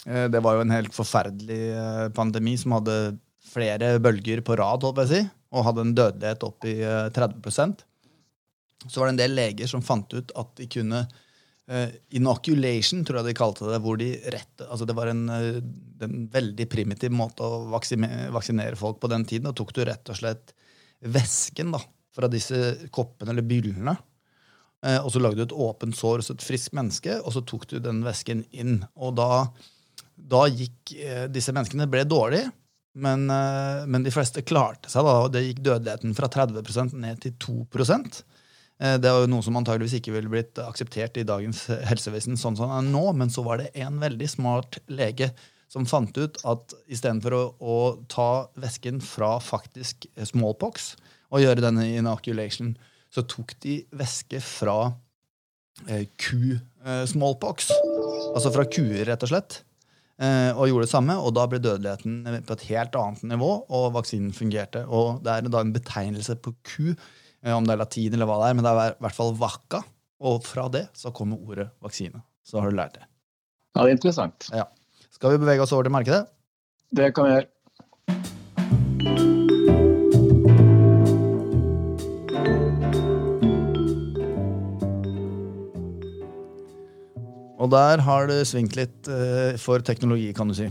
Eh, 0.06 0.26
det 0.34 0.42
var 0.44 0.58
jo 0.58 0.66
en 0.66 0.76
helt 0.76 0.96
forferdelig 0.96 1.62
eh, 1.78 2.08
pandemi 2.18 2.58
som 2.60 2.76
hadde 2.76 2.98
flere 3.46 3.96
bølger 4.04 4.42
på 4.46 4.58
rad 4.60 4.86
holdt 4.86 5.04
jeg 5.04 5.12
si, 5.12 5.22
og 5.56 5.68
hadde 5.68 5.86
en 5.86 5.94
dødelighet 5.98 6.48
opp 6.48 6.66
i 6.68 6.76
30 7.16 7.38
eh, 7.46 7.86
Så 8.88 9.00
var 9.00 9.08
det 9.08 9.14
en 9.14 9.22
del 9.22 9.38
leger 9.38 9.72
som 9.72 9.86
fant 9.86 10.12
ut 10.14 10.34
at 10.36 10.52
de 10.60 10.68
kunne 10.72 11.06
uh, 11.06 11.90
Inoculation, 12.18 13.04
tror 13.06 13.22
jeg 13.22 13.30
de 13.30 13.38
kalte 13.38 13.70
det. 13.70 13.82
hvor 13.84 14.00
de 14.02 14.12
rett, 14.34 14.66
altså 14.68 14.88
Det 14.88 14.98
var 14.98 15.12
en, 15.12 15.28
uh, 15.30 15.62
en 16.06 16.18
veldig 16.32 16.68
primitiv 16.72 17.14
måte 17.16 17.46
å 17.46 17.64
vaksinere, 17.74 18.32
vaksinere 18.36 18.80
folk 18.80 19.00
på 19.02 19.12
den 19.12 19.26
tiden. 19.30 19.48
Da 19.50 19.56
tok 19.56 19.74
du 19.76 19.86
rett 19.86 20.12
og 20.12 20.20
slett 20.20 20.56
væsken 21.06 21.72
da, 21.76 21.82
fra 22.16 22.32
disse 22.32 22.90
koppene 22.96 23.36
eller 23.36 23.48
byllene. 23.48 23.96
Uh, 24.86 25.00
og 25.00 25.10
så 25.14 25.22
lagde 25.22 25.40
du 25.40 25.48
et 25.48 25.58
åpent 25.70 25.96
sår 25.98 26.22
hos 26.22 26.34
et 26.34 26.46
friskt 26.46 26.76
menneske, 26.78 27.22
og 27.22 27.34
så 27.34 27.46
tok 27.48 27.70
du 27.72 27.80
den 27.80 28.04
væsken 28.06 28.44
inn. 28.52 28.82
Og 29.00 29.16
da, 29.18 29.48
da 30.16 30.46
gikk 30.52 30.98
disse 31.32 31.56
menneskene 31.56 31.88
ble 31.90 32.04
dårlige. 32.10 32.52
Men, 32.96 33.30
eh, 33.30 33.86
men, 33.92 34.06
de 34.06 34.14
fleste 34.14 34.44
klarte 34.48 34.92
seg. 34.92 35.04
da, 35.04 35.16
og 35.26 35.34
Det 35.34 35.44
gikk 35.44 35.64
dødeligheten 35.66 36.16
fra 36.16 36.30
30% 36.32 36.96
ned 36.96 37.20
til 37.24 37.34
2 37.44 37.56
eh, 38.80 38.98
Det 38.98 39.10
er 39.10 39.20
jo 39.20 39.32
noe 39.32 39.44
som 39.44 39.58
antageligvis 39.60 40.00
ikke 40.00 40.16
ville 40.16 40.32
blitt 40.32 40.62
akseptert 40.64 41.18
i 41.18 41.28
dagens 41.28 41.66
helsevesen, 41.90 42.40
sånn 42.40 42.56
som 42.56 42.72
det 42.72 42.80
er 42.80 42.88
nå, 42.94 43.06
men 43.14 43.30
så 43.30 43.44
var 43.44 43.60
det 43.60 43.74
en 43.76 44.00
veldig 44.00 44.30
smart 44.30 44.80
lege 44.88 45.34
som 45.68 45.86
fant 45.86 46.16
ut 46.16 46.38
at 46.46 46.76
istedenfor 46.88 47.34
å, 47.36 47.44
å 47.60 47.78
ta 48.08 48.48
væsken 48.56 49.02
fra 49.04 49.36
faktisk 49.44 50.08
smallpox 50.16 50.94
og 51.34 51.42
gjøre 51.44 51.64
denne 51.66 51.88
inoculation, 51.98 52.76
så 53.12 53.24
tok 53.28 53.56
de 53.64 53.80
væske 53.96 54.40
fra 54.44 54.94
eh, 55.90 56.06
ku-smallpox. 56.22 57.72
Eh, 57.72 58.28
altså 58.36 58.52
fra 58.56 58.68
kuer, 58.70 59.04
rett 59.10 59.26
og 59.26 59.32
slett. 59.32 59.62
Eh, 60.16 60.52
og 60.56 60.70
gjorde 60.70 60.86
det 60.86 60.94
samme, 60.94 61.18
og 61.20 61.34
da 61.36 61.44
ble 61.52 61.60
dødeligheten 61.60 62.46
på 62.48 62.56
et 62.56 62.68
helt 62.70 62.94
annet 62.96 63.26
nivå, 63.34 63.50
og 63.68 63.90
vaksinen 63.98 64.32
fungerte. 64.36 64.86
Og 64.88 65.24
Det 65.24 65.34
er 65.34 65.50
da 65.50 65.60
en 65.60 65.74
betegnelse 65.76 66.38
på 66.40 66.56
ku, 66.64 66.96
eh, 67.44 67.52
om 67.52 67.66
det 67.66 67.76
er 67.76 67.84
latin 67.84 68.14
eller 68.14 68.30
hva 68.30 68.40
det 68.40 68.50
er, 68.50 68.56
men 68.56 68.64
det 68.64 68.72
er 68.72 68.96
i 68.96 69.02
hvert 69.04 69.20
fall 69.20 69.36
vacca. 69.36 69.84
Og 70.22 70.44
fra 70.48 70.70
det 70.72 70.88
så 70.96 71.12
kommer 71.12 71.38
ordet 71.44 71.70
vaksine. 71.84 72.24
Så 72.46 72.62
har 72.62 72.72
du 72.72 72.78
lært 72.78 72.94
det. 72.94 73.04
Ja, 73.76 73.84
det 73.84 73.90
er 73.90 73.98
interessant. 73.98 74.48
Ja. 74.54 74.70
Skal 75.12 75.36
vi 75.36 75.44
bevege 75.44 75.62
oss 75.62 75.74
over 75.76 75.84
til 75.84 75.92
markedet? 75.92 76.26
Det 76.96 77.14
kan 77.14 77.26
vi 77.28 77.36
gjøre. 77.36 77.52
Og 87.66 87.72
der 87.74 88.04
har 88.06 88.28
det 88.30 88.44
svingt 88.50 88.78
litt 88.78 89.10
uh, 89.10 89.56
for 89.62 89.82
teknologi, 89.86 90.30
kan 90.38 90.52
du 90.52 90.58
si. 90.58 90.70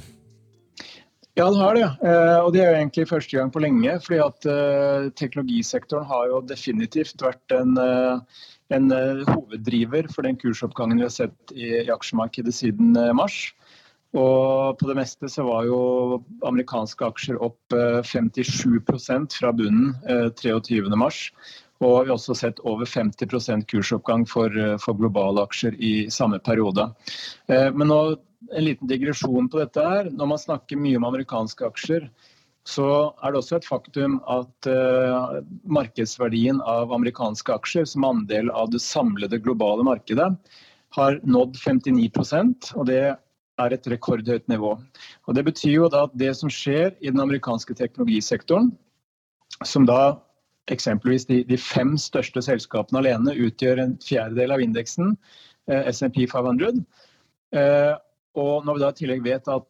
Ja, 1.35 1.49
det 1.51 1.59
har 1.59 1.75
det. 1.75 1.89
Uh, 2.05 2.39
og 2.45 2.53
det 2.55 2.63
er 2.63 2.71
jo 2.71 2.79
egentlig 2.79 3.09
første 3.11 3.35
gang 3.35 3.51
på 3.51 3.63
lenge. 3.65 3.97
fordi 4.05 4.21
at 4.23 4.47
uh, 4.47 5.11
teknologisektoren 5.19 6.07
har 6.07 6.31
jo 6.31 6.45
definitivt 6.47 7.25
vært 7.25 7.57
en, 7.57 7.75
en 8.71 8.95
hoveddriver 9.27 10.07
for 10.15 10.27
den 10.27 10.39
kursoppgangen 10.39 11.03
vi 11.03 11.09
har 11.09 11.17
sett 11.17 11.55
i, 11.57 11.73
i 11.83 11.91
aksjemarkedet 11.91 12.55
siden 12.55 12.95
mars. 13.19 13.49
Og 14.15 14.79
på 14.79 14.87
det 14.87 14.95
meste 14.95 15.27
så 15.27 15.43
var 15.43 15.67
jo 15.67 15.79
amerikanske 16.47 17.03
aksjer 17.03 17.41
opp 17.43 17.75
57% 17.75 19.35
fra 19.41 19.51
bunnen 19.51 19.91
23.3. 20.39 21.25
Og 21.83 22.05
vi 22.05 22.11
har 22.11 22.15
også 22.15 22.37
sett 22.39 22.61
over 22.63 22.87
50 22.87 23.65
kursoppgang 23.71 24.27
for, 24.29 24.53
eh, 24.53 24.77
for, 24.79 24.95
globale 24.95 25.43
aksjer 25.43 25.75
i 25.79 26.11
samme 26.11 26.39
periode. 26.39 26.93
Eh, 27.49 27.71
men 27.73 27.89
nå, 27.89 28.17
en 28.53 28.65
liten 28.65 28.89
digresjon 28.89 29.49
på 29.49 29.59
dette 29.59 29.81
her. 29.83 30.11
Når 30.11 30.27
man 30.27 30.39
snakker 30.39 30.79
mye 30.79 30.97
om 30.97 31.09
amerikanske 31.09 31.67
aksjer, 31.67 32.09
så 32.65 33.13
er 33.23 33.33
det 33.33 33.41
også 33.41 33.59
et 33.59 33.67
faktum 33.69 34.15
at 34.31 34.69
uh, 34.73 35.41
markedsverdien 35.69 36.63
av 36.65 36.95
amerikanske 36.97 37.53
aksjer 37.53 37.85
som 37.89 38.07
andel 38.09 38.49
av 38.57 38.71
det 38.73 38.81
samlede 38.81 39.37
globale 39.45 39.85
markedet 39.85 40.31
har 40.97 41.19
nådd 41.29 41.59
59% 41.61 42.71
og 42.79 42.89
det 42.89 43.03
er 43.61 43.75
et 43.75 43.89
rekordhøyt 43.91 44.49
nivå. 44.49 44.75
Og 45.29 45.35
Det 45.35 45.45
betyr 45.45 45.75
jo 45.77 45.91
da 45.93 46.07
at 46.09 46.17
det 46.19 46.33
som 46.39 46.51
skjer 46.51 46.95
i 47.01 47.11
den 47.11 47.21
amerikanske 47.21 47.77
teknologisektoren, 47.79 48.73
som 49.63 49.87
da 49.87 50.17
eksempelvis 50.73 51.27
de, 51.29 51.43
de 51.49 51.59
fem 51.61 51.95
største 52.01 52.43
selskapene 52.45 53.03
alene 53.03 53.35
utgjør 53.47 53.83
en 53.83 53.97
fjerdedel 54.05 54.55
av 54.55 54.65
indeksen, 54.65 55.15
eh, 55.71 55.91
SMP 55.93 56.25
500, 56.31 56.85
eh, 57.57 57.93
og 58.35 58.67
når 58.67 58.77
vi 58.77 58.83
da 58.83 58.91
i 58.91 58.99
tillegg 59.01 59.25
vet 59.27 59.51
at 59.53 59.67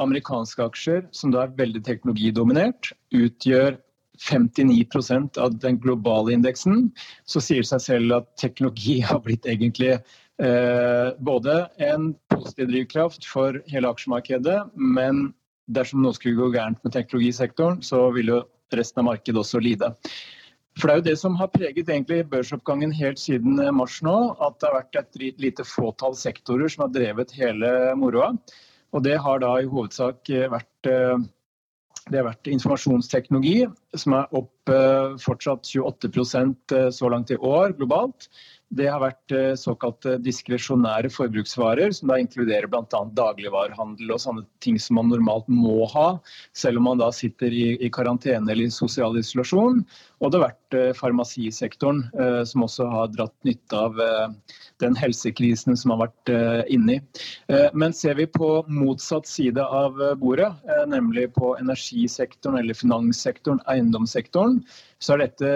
amerikanske 0.00 0.64
aksjer, 0.64 1.04
som 1.12 1.32
da 1.34 1.44
er 1.44 1.56
veldig 1.58 1.82
teknologidominert, 1.86 2.92
utgjør 3.14 3.76
59% 4.20 5.38
av 5.40 5.54
den 5.60 5.78
globale 5.80 6.34
indeksen, 6.34 6.90
så 7.28 7.40
sier 7.40 7.64
det 7.64 7.70
seg 7.70 7.84
selv 7.84 8.16
at 8.20 8.30
teknologi 8.40 8.98
har 9.08 9.22
blitt 9.24 9.48
egentlig 9.48 9.92
eh, 9.96 11.10
både 11.20 11.62
en 11.84 12.12
positiv 12.32 12.72
drivkraft 12.72 13.28
for 13.28 13.60
hele 13.70 13.92
aksjemarkedet, 13.92 14.62
men 14.74 15.30
dersom 15.70 16.02
noe 16.02 16.16
skulle 16.16 16.40
gå 16.40 16.50
gærent 16.56 16.80
med 16.84 16.96
teknologisektoren, 16.96 17.80
så 17.84 18.08
vil 18.16 18.34
jo 18.34 18.40
resten 18.78 19.02
av 19.02 19.10
markedet 19.10 19.42
også 19.42 19.62
lide. 19.62 19.92
For 20.78 20.86
Det 20.86 20.92
er 20.92 21.00
jo 21.00 21.08
det 21.08 21.16
som 21.18 21.36
har 21.36 21.50
preget 21.52 21.88
egentlig 21.88 22.22
børsoppgangen 22.30 22.92
helt 22.94 23.18
siden 23.18 23.58
mars 23.76 23.98
nå. 24.06 24.16
At 24.40 24.60
det 24.60 24.70
har 24.70 24.78
vært 24.78 25.00
et 25.02 25.42
lite 25.42 25.66
fåtall 25.66 26.14
sektorer 26.16 26.70
som 26.70 26.86
har 26.86 26.94
drevet 26.94 27.34
hele 27.36 27.72
moroa. 27.98 28.32
Og 28.94 29.04
det 29.04 29.18
har 29.22 29.42
da 29.42 29.56
i 29.60 29.68
hovedsak 29.70 30.30
vært 30.30 30.90
eh, 30.90 31.18
det 32.10 32.18
har 32.18 32.26
vært 32.26 32.48
informasjonsteknologi, 32.50 33.66
som 33.98 34.16
er 34.18 34.32
opp 34.36 34.72
eh, 34.72 35.16
fortsatt 35.22 35.68
28 35.68 36.10
eh, 36.10 36.88
så 36.94 37.10
langt 37.12 37.30
i 37.30 37.38
år 37.38 37.76
globalt. 37.78 38.30
Det 38.70 38.86
har 38.86 39.02
vært 39.02 39.34
såkalt 39.58 39.80
såkalte 39.80 40.18
diskresjonære 40.22 41.10
forbruksvarer, 41.10 41.92
som 41.92 42.10
da 42.10 42.18
inkluderer 42.20 42.68
bl.a. 42.70 43.00
dagligvarehandel 43.16 44.12
og 44.12 44.20
sånne 44.20 44.44
ting 44.60 44.78
som 44.78 44.98
man 44.98 45.10
normalt 45.10 45.48
må 45.48 45.86
ha, 45.90 46.18
selv 46.52 46.78
om 46.78 46.84
man 46.90 47.00
da 47.00 47.10
sitter 47.12 47.50
i, 47.52 47.76
i 47.80 47.90
karantene 47.90 48.50
eller 48.50 48.68
i 48.68 48.70
sosial 48.70 49.18
isolasjon. 49.18 49.82
Og 50.20 50.30
det 50.30 50.38
har 50.38 50.50
vært 50.50 50.76
eh, 50.76 50.90
farmasisektoren, 50.96 52.02
eh, 52.20 52.42
som 52.44 52.66
også 52.66 52.88
har 52.92 53.12
dratt 53.14 53.34
nytte 53.48 53.76
av 53.76 54.00
eh, 54.00 54.56
den 54.82 54.96
helsekrisen 54.98 55.76
som 55.76 55.94
har 55.94 56.02
vært 56.06 56.32
eh, 56.34 56.62
inne 56.74 56.98
i. 56.98 57.00
Eh, 57.52 57.68
men 57.72 57.96
ser 57.96 58.18
vi 58.20 58.28
på 58.28 58.50
motsatt 58.68 59.28
side 59.28 59.64
av 59.64 59.98
bordet, 60.20 60.50
nemlig 60.90 61.30
på 61.36 61.54
energisektoren 61.60 62.60
eller 62.60 62.76
finanssektoren, 62.76 63.62
eiendomssektoren, 63.70 64.60
så 65.00 65.14
er 65.14 65.22
dette 65.22 65.50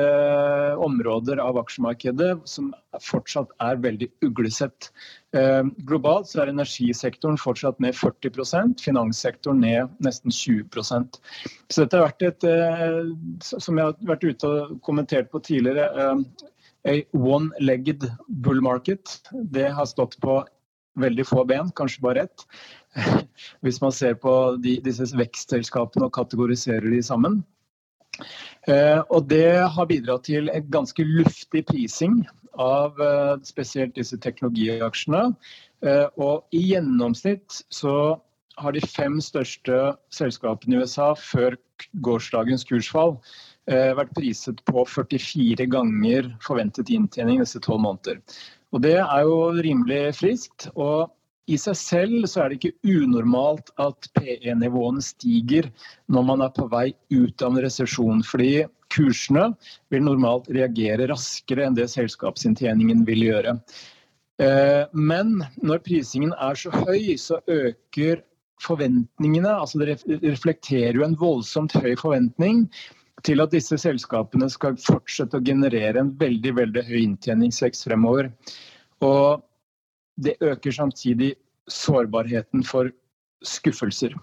områder 0.80 1.40
av 1.42 1.58
aksjemarkedet 1.60 2.30
som 2.48 2.70
fortsatt 3.04 3.52
er 3.64 3.80
veldig 3.84 4.08
uglesett. 4.24 4.88
Eh, 5.36 5.60
globalt 5.88 6.30
så 6.30 6.42
er 6.42 6.52
energisektoren 6.52 7.36
fortsatt 7.40 7.80
ned 7.84 7.96
40% 7.98 8.80
finanssektoren 8.84 9.60
ned 9.60 9.92
nesten 10.04 10.32
20% 10.32 11.20
Så 11.68 11.84
dette 11.84 12.00
har 12.00 12.08
vært 12.08 12.26
et, 12.30 12.48
eh, 12.48 13.12
som 13.42 13.76
jeg 13.76 13.84
har 13.84 13.96
vært 14.08 14.24
ute 14.24 14.48
og 14.48 14.80
kommentert 14.86 15.30
på 15.30 15.42
tidligere, 15.44 16.24
eh, 16.84 17.04
one-legged 17.12 18.08
bull 18.28 18.60
market. 18.64 19.20
Det 19.32 19.68
har 19.72 19.84
stått 19.84 20.18
på 20.20 20.44
veldig 20.96 21.26
få 21.26 21.44
ben, 21.44 21.70
kanskje 21.76 22.00
bare 22.00 22.28
ett. 22.28 22.46
Hvis 23.62 23.80
man 23.82 23.92
ser 23.92 24.14
på 24.14 24.56
de, 24.62 24.78
disse 24.80 25.10
vekstselskapene 25.16 26.06
og 26.06 26.14
kategoriserer 26.14 26.88
de 26.88 27.02
sammen. 27.02 27.42
Eh, 28.70 29.00
og 29.12 29.28
det 29.28 29.60
har 29.76 29.88
bidratt 29.90 30.26
til 30.28 30.48
en 30.48 30.68
ganske 30.72 31.04
luftig 31.04 31.64
prising 31.68 32.22
av 32.60 33.00
eh, 33.02 33.34
spesielt 33.44 33.96
disse 33.98 34.16
teknologiaksjene. 34.24 35.26
Eh, 35.84 36.06
og 36.16 36.46
i 36.56 36.62
gjennomsnitt 36.70 37.60
så 37.74 38.16
har 38.60 38.72
de 38.76 38.84
fem 38.86 39.18
største 39.20 39.94
selskapene 40.14 40.78
i 40.78 40.84
USA 40.84 41.10
før 41.18 41.58
gårsdagens 42.06 42.62
kursfall 42.68 43.18
vært 43.64 44.10
priset 44.12 44.58
på 44.68 44.82
44 44.84 45.64
ganger 45.72 46.26
forventet 46.44 46.90
inntjening 46.92 47.38
neste 47.40 47.62
tolv 47.64 47.80
måneder. 47.80 48.18
Og 48.76 48.82
det 48.84 48.98
er 49.00 49.22
jo 49.24 49.38
rimelig 49.56 50.02
friskt. 50.18 50.66
og 50.76 51.08
i 51.50 51.58
seg 51.60 51.76
selv 51.76 52.28
så 52.30 52.44
er 52.44 52.50
det 52.50 52.60
ikke 52.60 52.94
unormalt 53.04 53.72
at 53.82 54.08
PE-nivåene 54.16 55.02
stiger 55.04 55.68
når 56.12 56.28
man 56.30 56.44
er 56.46 56.52
på 56.56 56.68
vei 56.72 56.86
ut 57.12 57.44
av 57.44 57.52
en 57.52 57.64
resesjon. 57.66 58.22
Fordi 58.24 58.64
kursene 58.94 59.50
vil 59.92 60.06
normalt 60.06 60.48
reagere 60.54 61.10
raskere 61.10 61.66
enn 61.66 61.76
det 61.76 61.90
selskapsinntjeningen 61.92 63.04
vil 63.08 63.26
gjøre. 63.28 63.58
Eh, 64.42 64.84
men 64.92 65.36
når 65.62 65.84
prisingen 65.84 66.34
er 66.40 66.58
så 66.58 66.72
høy, 66.74 67.14
så 67.20 67.40
øker 67.44 68.24
forventningene. 68.64 69.50
altså 69.52 69.78
Det 69.78 69.98
reflekterer 70.24 70.96
jo 70.96 71.06
en 71.06 71.18
voldsomt 71.18 71.76
høy 71.76 71.94
forventning 72.00 72.68
til 73.24 73.40
at 73.40 73.52
disse 73.54 73.76
selskapene 73.80 74.48
skal 74.52 74.78
fortsette 74.80 75.38
å 75.38 75.44
generere 75.44 76.00
en 76.00 76.12
veldig 76.18 76.54
veldig 76.56 76.84
høy 76.88 77.00
inntjeningsvekst 77.04 77.86
fremover. 77.88 78.32
Og 79.04 79.44
det 80.16 80.36
øker 80.40 80.72
samtidig 80.72 81.34
sårbarheten 81.70 82.64
for 82.66 82.90
skuffelser. 83.44 84.14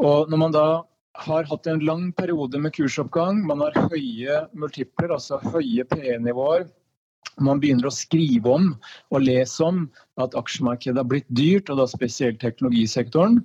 Og 0.00 0.30
når 0.30 0.40
man 0.40 0.54
da 0.54 0.66
har 1.20 1.48
hatt 1.50 1.66
en 1.68 1.82
lang 1.84 2.10
periode 2.16 2.60
med 2.60 2.72
kursoppgang, 2.76 3.42
man 3.46 3.60
har 3.64 3.88
høye 3.90 4.44
multipler, 4.56 5.12
altså 5.16 5.40
høye 5.42 5.84
PE-nivåer, 5.90 6.68
man 7.40 7.60
begynner 7.60 7.88
å 7.88 7.94
skrive 7.94 8.52
om 8.52 8.70
og 9.12 9.24
lese 9.24 9.64
om 9.64 9.84
at 10.20 10.34
aksjemarkedet 10.38 11.00
har 11.00 11.08
blitt 11.08 11.28
dyrt, 11.36 11.70
og 11.70 11.80
da 11.80 11.86
spesielt 11.88 12.40
teknologisektoren. 12.42 13.40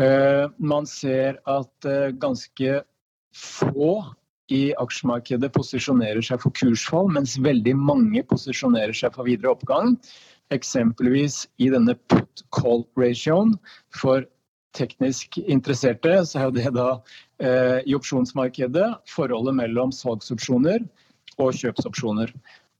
Eh, 0.00 0.46
man 0.58 0.88
ser 0.88 1.38
at 1.48 1.88
eh, 1.88 2.14
ganske 2.20 2.80
få 3.36 3.92
i 4.52 4.62
aksjemarkedet 4.80 5.50
posisjonerer 5.52 6.24
seg 6.24 6.40
for 6.42 6.56
kursfall, 6.56 7.10
mens 7.12 7.36
veldig 7.44 7.74
mange 7.76 8.24
posisjonerer 8.28 8.96
seg 8.96 9.16
for 9.16 9.28
videre 9.28 9.52
oppgang. 9.52 9.96
Eksempelvis 10.54 11.42
i 11.60 11.68
denne 11.72 11.94
put-call 12.08 12.86
ratioen 12.96 13.54
for 13.94 14.24
teknisk 14.76 15.38
interesserte, 15.44 16.14
så 16.28 16.46
er 16.46 16.54
det 16.54 16.72
da 16.76 16.90
eh, 17.42 17.80
i 17.88 17.96
opsjonsmarkedet 17.96 18.88
forholdet 19.10 19.56
mellom 19.58 19.92
salgsopsjoner 19.94 20.84
og 21.38 21.54
kjøpsopsjoner. 21.56 22.32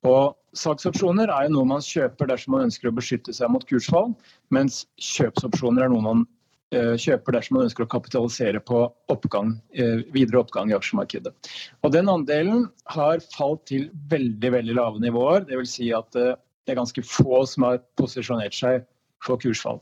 Og 0.06 0.36
Salgsopsjoner 0.56 1.28
er 1.28 1.46
jo 1.46 1.54
noe 1.58 1.68
man 1.74 1.84
kjøper 1.84 2.30
dersom 2.30 2.54
man 2.56 2.66
ønsker 2.68 2.88
å 2.88 2.96
beskytte 2.96 3.34
seg 3.36 3.50
mot 3.52 3.64
kursfall, 3.68 4.14
mens 4.54 4.86
kjøpsopsjoner 5.02 5.84
er 5.84 5.92
noe 5.92 6.04
man 6.04 6.24
eh, 6.72 6.94
kjøper 6.98 7.36
dersom 7.36 7.58
man 7.58 7.66
ønsker 7.68 7.84
å 7.84 7.90
kapitalisere 7.92 8.62
på 8.64 8.86
oppgang, 9.12 9.52
eh, 9.76 10.04
videre 10.14 10.40
oppgang 10.40 10.72
i 10.72 10.76
aksjemarkedet. 10.78 11.34
Og 11.82 11.92
Den 11.92 12.08
andelen 12.12 12.68
har 12.94 13.20
falt 13.36 13.66
til 13.70 13.90
veldig 14.10 14.54
veldig 14.56 14.78
lave 14.80 15.04
nivåer. 15.04 15.46
Vil 15.52 15.68
si 15.68 15.92
at 15.94 16.16
eh, 16.16 16.34
det 16.68 16.74
er 16.74 16.82
ganske 16.82 17.04
få 17.08 17.42
som 17.48 17.64
har 17.64 17.80
posisjonert 17.96 18.52
seg 18.52 18.84
for 19.24 19.40
kursfall. 19.40 19.80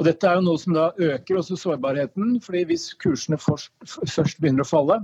Og 0.00 0.06
dette 0.08 0.26
er 0.26 0.38
jo 0.38 0.46
noe 0.48 0.58
som 0.58 0.74
da 0.74 0.90
øker 0.96 1.38
også 1.38 1.58
sårbarheten, 1.60 2.38
fordi 2.42 2.64
hvis 2.72 2.90
kursene 2.98 3.38
først 3.38 4.40
begynner 4.40 4.64
å 4.64 4.68
falle, 4.68 4.96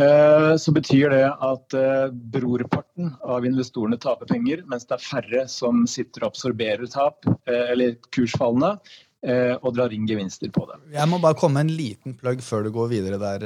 eh, 0.00 0.54
så 0.58 0.74
betyr 0.74 1.12
det 1.12 1.26
at 1.28 1.76
eh, 1.76 2.06
brorparten 2.34 3.12
av 3.22 3.46
investorene 3.46 4.00
taper 4.00 4.30
penger, 4.30 4.64
mens 4.66 4.88
det 4.88 4.96
er 4.96 5.04
færre 5.04 5.44
som 5.52 5.84
sitter 5.86 6.24
og 6.24 6.32
absorberer 6.32 6.90
tap 6.90 7.28
eh, 7.28 7.68
eller 7.74 7.94
kursfallene. 8.16 8.74
Eh, 9.18 9.56
og 9.66 9.72
drar 9.74 9.90
inn 9.90 10.04
gevinster 10.06 10.50
på 10.54 10.62
det. 10.68 10.76
Jeg 10.94 11.10
må 11.10 11.18
bare 11.18 11.34
komme 11.38 11.58
en 11.64 11.72
liten 11.74 12.14
plugg 12.14 12.38
før 12.46 12.62
du 12.62 12.70
går 12.70 12.92
videre 12.92 13.16
der, 13.18 13.42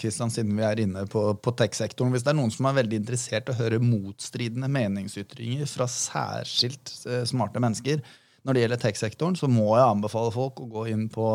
Kristian, 0.00 0.30
eh, 0.30 0.36
siden 0.38 0.54
vi 0.56 0.64
er 0.64 0.80
inne 0.80 1.02
på, 1.12 1.26
på 1.44 1.52
tech-sektoren. 1.60 2.14
Hvis 2.14 2.24
det 2.24 2.32
er 2.32 2.38
noen 2.38 2.54
som 2.54 2.70
er 2.70 2.78
veldig 2.78 3.02
interessert 3.02 3.50
i 3.50 3.52
å 3.52 3.58
høre 3.58 3.82
motstridende 3.84 4.70
meningsytringer 4.72 5.68
fra 5.68 5.84
særskilt 5.92 6.94
eh, 7.04 7.26
smarte 7.28 7.60
mennesker 7.60 8.00
når 8.48 8.56
det 8.56 8.64
gjelder 8.64 8.82
tech-sektoren, 8.86 9.36
så 9.36 9.50
må 9.52 9.68
jeg 9.74 9.90
anbefale 9.90 10.32
folk 10.32 10.64
å 10.64 10.70
gå 10.72 10.86
inn 10.94 11.04
på 11.12 11.34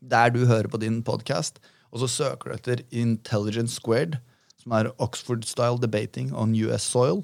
der 0.00 0.32
du 0.32 0.46
hører 0.48 0.72
på 0.72 0.80
din 0.80 1.02
podkast, 1.04 1.60
og 1.92 2.00
så 2.06 2.08
søker 2.08 2.48
du 2.48 2.56
etter 2.56 2.86
Intelligence 2.88 3.76
Squared, 3.76 4.16
som 4.64 4.72
er 4.80 4.94
Oxford 4.96 5.44
Style 5.44 5.76
Debating 5.84 6.32
on 6.32 6.56
US 6.56 6.88
Soil. 6.88 7.20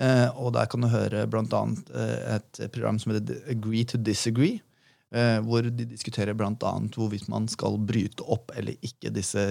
Og 0.00 0.54
der 0.54 0.68
kan 0.70 0.84
du 0.84 0.88
høre 0.90 1.26
bl.a. 1.30 1.60
Et 2.36 2.60
program 2.72 2.98
som 2.98 3.12
heter 3.12 3.42
Agree 3.50 3.84
to 3.84 3.98
Disagree 3.98 4.60
hvor 5.10 5.66
de 5.66 5.84
diskuterer 5.90 6.36
bl.a. 6.38 6.72
hvorvidt 6.94 7.26
man 7.32 7.48
skal 7.50 7.80
bryte 7.82 8.22
opp 8.30 8.52
eller 8.54 8.76
ikke 8.86 9.10
disse 9.10 9.42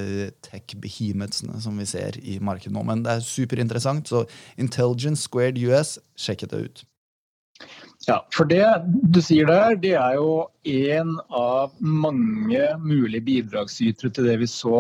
tech-behemetsene 0.46 1.60
som 1.60 1.82
vi 1.82 1.88
ser 1.90 2.16
i 2.24 2.38
markedet 2.40 2.72
nå. 2.78 2.86
Men 2.88 3.04
det 3.04 3.18
er 3.18 3.26
superinteressant, 3.28 4.08
så 4.08 4.24
Intelligence 4.56 5.28
Squared 5.28 5.60
US, 5.68 5.98
sjekk 6.16 6.48
det 6.54 6.62
ut. 6.64 6.86
Ja, 8.08 8.22
for 8.34 8.48
det 8.48 8.64
du 9.12 9.20
sier 9.22 9.50
der, 9.50 9.76
det 9.76 9.94
er 10.00 10.16
jo 10.18 10.48
en 10.72 11.18
av 11.36 11.76
mange 11.84 12.64
mulige 12.80 13.26
bidragsytere 13.28 14.12
til 14.16 14.30
det 14.30 14.38
vi 14.42 14.48
så 14.50 14.80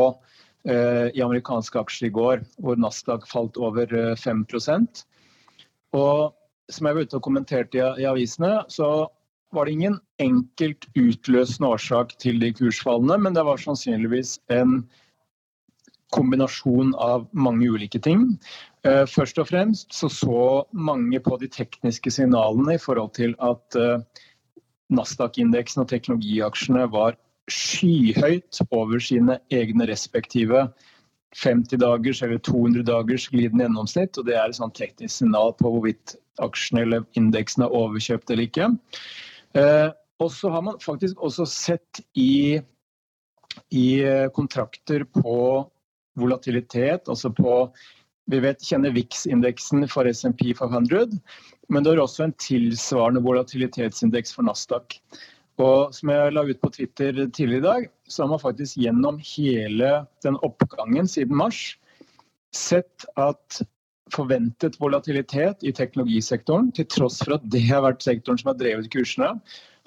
eh, 0.63 1.11
i 1.11 1.23
amerikanske 1.25 1.81
aksjer 1.81 2.07
i 2.07 2.15
går, 2.15 2.45
hvor 2.63 2.79
Nasdaq 2.79 3.27
falt 3.29 3.59
over 3.59 3.91
5 4.15 4.45
eh, 4.55 5.03
Og 5.99 6.33
som 6.71 6.87
jeg 6.87 6.95
var 6.95 7.09
ute 7.09 7.19
og 7.19 7.25
kommenterte 7.25 7.81
i, 7.81 8.03
i 8.05 8.07
avisene, 8.07 8.63
så 8.71 9.09
var 9.51 9.65
det 9.65 9.71
ingen 9.71 9.99
enkelt 10.21 10.87
utløsende 10.95 11.69
årsak 11.73 12.15
til 12.21 12.39
de 12.41 12.51
kursfallene, 12.53 13.17
men 13.17 13.37
det 13.37 13.45
var 13.45 13.61
sannsynligvis 13.61 14.37
en 14.53 14.83
kombinasjon 16.13 16.93
av 16.97 17.27
mange 17.33 17.69
ulike 17.69 18.01
ting. 18.01 18.25
Eh, 18.87 19.05
først 19.09 19.39
og 19.41 19.49
fremst 19.49 19.93
så 19.93 20.09
så 20.09 20.43
mange 20.73 21.19
på 21.21 21.37
de 21.41 21.49
tekniske 21.51 22.11
signalene 22.13 22.77
i 22.77 22.81
forhold 22.81 23.13
til 23.17 23.35
at 23.45 23.77
eh, 23.77 24.01
Nasdaq-indeksen 24.89 25.83
og 25.83 25.89
teknologiaksjene 25.91 26.87
var 26.89 27.17
skyhøyt 27.49 28.61
over 28.71 29.01
sine 29.01 29.37
egne 29.53 29.85
respektive 29.89 30.67
50 31.37 31.77
dagers 31.77 32.23
eller 32.25 32.39
200 32.41 32.85
dagers 32.85 33.27
glidende 33.29 33.67
gjennomsnitt. 33.67 34.17
og 34.17 34.25
Det 34.25 34.35
er 34.35 34.49
et 34.49 34.57
sånn 34.57 34.73
teknisk 34.73 35.21
signal 35.21 35.53
på 35.59 35.69
hvorvidt 35.69 36.15
aksjene 36.41 36.85
eller 36.87 37.05
indeksen 37.19 37.65
er 37.65 37.75
overkjøpt 37.75 38.31
eller 38.31 38.49
ikke. 38.49 38.71
Eh, 39.57 39.89
og 40.19 40.31
så 40.35 40.51
har 40.51 40.65
man 40.65 40.81
faktisk 40.83 41.21
også 41.23 41.45
sett 41.47 42.01
i, 42.19 42.59
i 43.71 43.87
kontrakter 44.35 45.05
på 45.07 45.37
volatilitet, 46.19 47.07
altså 47.07 47.31
på 47.31 47.61
vi 48.29 48.41
vet, 48.43 48.61
kjenner 48.61 48.93
VIX-indeksen 48.93 49.87
for 49.89 50.05
SMP 50.05 50.51
500, 50.57 51.15
men 51.73 51.85
det 51.85 51.95
er 51.95 52.01
også 52.03 52.27
en 52.27 52.35
tilsvarende 52.37 53.23
volatilitetsindeks 53.25 54.35
for 54.35 54.45
Nasdaq. 54.45 54.99
Og 55.59 55.95
som 55.95 56.11
jeg 56.13 56.35
la 56.35 56.43
ut 56.45 56.61
på 56.61 56.71
Twitter 56.75 57.15
tidligere 57.25 57.59
i 57.59 57.65
dag, 57.65 57.87
så 58.07 58.23
har 58.23 58.31
man 58.35 58.43
faktisk 58.43 58.77
gjennom 58.79 59.17
hele 59.33 59.89
den 60.23 60.37
oppgangen 60.45 61.09
siden 61.09 61.39
mars 61.41 61.73
sett 62.55 63.05
at 63.19 63.61
forventet 64.13 64.77
volatilitet 64.81 65.63
i 65.65 65.73
teknologisektoren, 65.75 66.71
til 66.75 66.87
tross 66.91 67.19
for 67.23 67.37
at 67.37 67.45
det 67.51 67.63
har 67.69 67.85
vært 67.85 68.05
sektoren 68.05 68.39
som 68.41 68.51
har 68.53 68.59
drevet 68.59 68.89
kursene, 68.93 69.33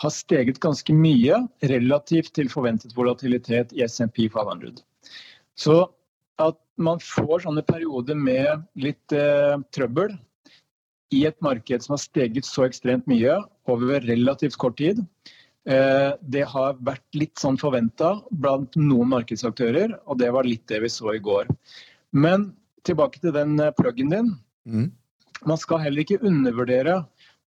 har 0.02 0.12
steget 0.14 0.61
ganske 0.62 0.95
mye 0.97 1.38
relativt 1.71 2.33
til 2.37 2.50
forventet 2.50 2.95
volatilitet 2.97 3.75
i 3.76 3.85
SMP 3.87 4.26
500. 4.33 4.83
Så 5.55 5.85
at 6.43 6.59
man 6.81 7.00
får 7.02 7.45
sånne 7.45 7.64
perioder 7.67 8.19
med 8.19 8.64
litt 8.81 9.14
eh, 9.14 9.59
trøbbel 9.75 10.17
i 11.12 11.26
et 11.29 11.38
marked 11.45 11.85
som 11.85 11.95
har 11.97 12.02
steget 12.02 12.49
så 12.49 12.67
ekstremt 12.67 13.07
mye 13.11 13.37
over 13.71 14.02
relativt 14.09 14.57
kort 14.61 14.79
tid, 14.81 15.02
eh, 15.69 16.11
det 16.21 16.47
har 16.49 16.81
vært 16.81 17.05
litt 17.19 17.37
sånn 17.38 17.61
forventa 17.61 18.17
blant 18.33 18.75
noen 18.81 19.12
markedsaktører, 19.12 19.99
og 20.07 20.19
det 20.23 20.33
var 20.35 20.49
litt 20.49 20.64
det 20.73 20.83
vi 20.87 20.91
så 20.93 21.14
i 21.14 21.23
går. 21.23 21.52
Men 22.12 22.50
tilbake 22.87 23.21
til 23.23 23.35
den 23.35 23.59
eh, 23.61 23.73
pluggen 23.79 24.12
din. 24.12 24.33
Mm. 24.69 24.91
Man 25.49 25.59
skal 25.59 25.83
heller 25.83 26.05
ikke 26.05 26.23
undervurdere 26.23 27.03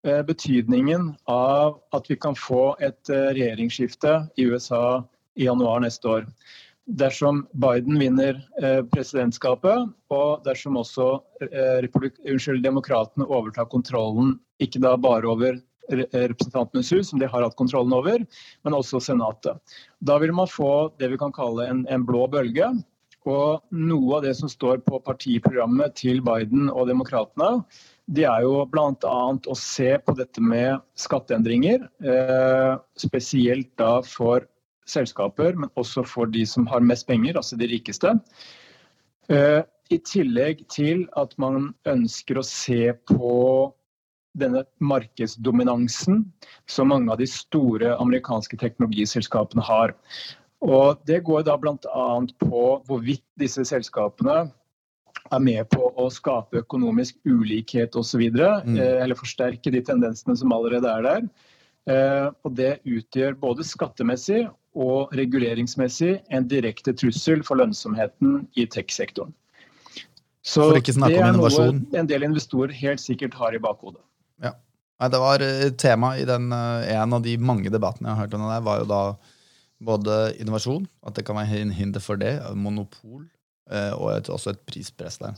eh, 0.06 0.22
betydningen 0.26 1.14
av 1.30 1.80
at 1.96 2.10
vi 2.10 2.18
kan 2.20 2.36
få 2.38 2.76
et 2.84 3.12
eh, 3.12 3.32
regjeringsskifte 3.36 4.18
i 4.36 4.48
USA 4.50 5.02
i 5.36 5.48
januar 5.48 5.82
neste 5.84 6.08
år 6.08 6.30
dersom 6.86 7.40
Biden 7.58 7.96
vinner 7.98 8.36
presidentskapet, 8.92 9.88
og 10.14 10.44
dersom 10.46 10.76
også 10.78 11.16
unnskyld, 11.42 12.60
demokratene 12.62 13.26
overtar 13.26 13.66
kontrollen, 13.72 14.36
ikke 14.62 14.78
da 14.84 14.92
bare 14.94 15.26
over 15.26 15.58
Representantenes 15.90 16.92
hus, 16.94 17.08
som 17.10 17.18
de 17.18 17.26
har 17.26 17.42
hatt 17.42 17.58
kontrollen 17.58 17.90
over, 17.94 18.22
men 18.62 18.78
også 18.78 19.00
Senatet. 19.02 19.58
Da 19.98 20.20
vil 20.22 20.30
man 20.34 20.46
få 20.46 20.92
det 21.02 21.10
vi 21.10 21.18
kan 21.18 21.34
kalle 21.34 21.66
en, 21.66 21.82
en 21.90 22.06
blå 22.06 22.28
bølge. 22.30 22.70
Og 23.26 23.62
noe 23.74 24.18
av 24.18 24.24
det 24.26 24.36
som 24.38 24.50
står 24.50 24.84
på 24.86 25.00
partiprogrammet 25.02 25.96
til 25.98 26.20
Biden 26.24 26.68
og 26.70 26.86
demokratene, 26.90 27.64
det 28.06 28.26
er 28.30 28.44
jo 28.46 28.60
bl.a. 28.70 29.16
å 29.34 29.56
se 29.58 29.96
på 29.98 30.14
dette 30.14 30.42
med 30.42 30.78
skatteendringer. 30.98 31.88
Eh, 32.06 32.74
spesielt 33.02 33.72
da 33.80 33.98
for 34.06 34.46
selskaper, 34.86 35.58
men 35.58 35.72
også 35.74 36.04
for 36.06 36.30
de 36.30 36.44
som 36.46 36.68
har 36.70 36.84
mest 36.86 37.08
penger, 37.08 37.34
altså 37.34 37.58
de 37.58 37.66
rikeste. 37.72 38.14
Eh, 39.26 39.62
I 39.90 39.98
tillegg 40.06 40.62
til 40.70 41.08
at 41.18 41.34
man 41.42 41.72
ønsker 41.86 42.38
å 42.38 42.46
se 42.46 42.94
på 43.10 43.34
denne 44.36 44.62
markedsdominansen 44.84 46.24
som 46.70 46.92
mange 46.92 47.10
av 47.12 47.18
de 47.18 47.28
store 47.30 47.94
amerikanske 47.96 48.58
teknologiselskapene 48.60 49.64
har. 49.64 49.94
Og 50.64 51.02
Det 51.06 51.20
går 51.24 51.44
da 51.46 51.56
bl.a. 51.60 52.06
på 52.40 52.62
hvorvidt 52.86 53.24
disse 53.40 53.64
selskapene 53.68 54.46
er 55.32 55.42
med 55.42 55.68
på 55.72 55.90
å 55.98 56.06
skape 56.12 56.62
økonomisk 56.62 57.18
ulikhet 57.26 57.96
osv. 57.98 58.28
Mm. 58.30 58.76
Eh, 58.78 59.02
eller 59.02 59.18
forsterke 59.18 59.72
de 59.74 59.82
tendensene 59.84 60.36
som 60.38 60.54
allerede 60.54 60.90
er 60.90 61.06
der. 61.06 61.26
Eh, 61.90 62.28
og 62.44 62.54
Det 62.56 62.78
utgjør 62.84 63.36
både 63.40 63.66
skattemessig 63.66 64.46
og 64.76 65.12
reguleringsmessig 65.16 66.18
en 66.34 66.48
direkte 66.48 66.92
trussel 66.96 67.42
for 67.46 67.60
lønnsomheten 67.60 68.46
i 68.56 68.66
tech-sektoren. 68.68 69.32
Så 70.46 70.68
det 70.78 71.16
er 71.18 71.32
noe 71.34 71.62
en 71.98 72.06
del 72.06 72.22
investorer 72.22 72.70
helt 72.76 73.02
sikkert 73.02 73.34
har 73.34 73.56
i 73.56 73.58
bakhodet. 73.58 73.98
Ja. 74.44 74.52
Nei, 75.00 75.08
det 75.10 75.20
var 75.20 75.42
eh, 75.42 75.70
tema 75.76 76.14
i 76.16 76.26
den, 76.28 76.52
en 76.52 77.16
av 77.16 77.24
de 77.24 77.34
mange 77.36 77.72
debattene 77.72 78.08
jeg 78.08 78.14
har 78.14 78.24
hørt 78.24 78.36
om 78.36 78.46
det 78.46 78.52
der, 78.54 78.68
var 78.68 78.84
jo 78.84 78.92
da 78.92 79.00
både 79.84 80.36
innovasjon, 80.40 80.86
at 81.06 81.18
det 81.18 81.26
kan 81.26 81.36
være 81.38 81.60
en 81.60 81.74
hinder 81.74 82.02
for 82.02 82.20
det, 82.20 82.38
monopol, 82.54 83.26
eh, 83.70 83.92
og 83.96 84.14
et, 84.16 84.30
også 84.32 84.54
et 84.54 84.64
prispress 84.68 85.20
der. 85.22 85.36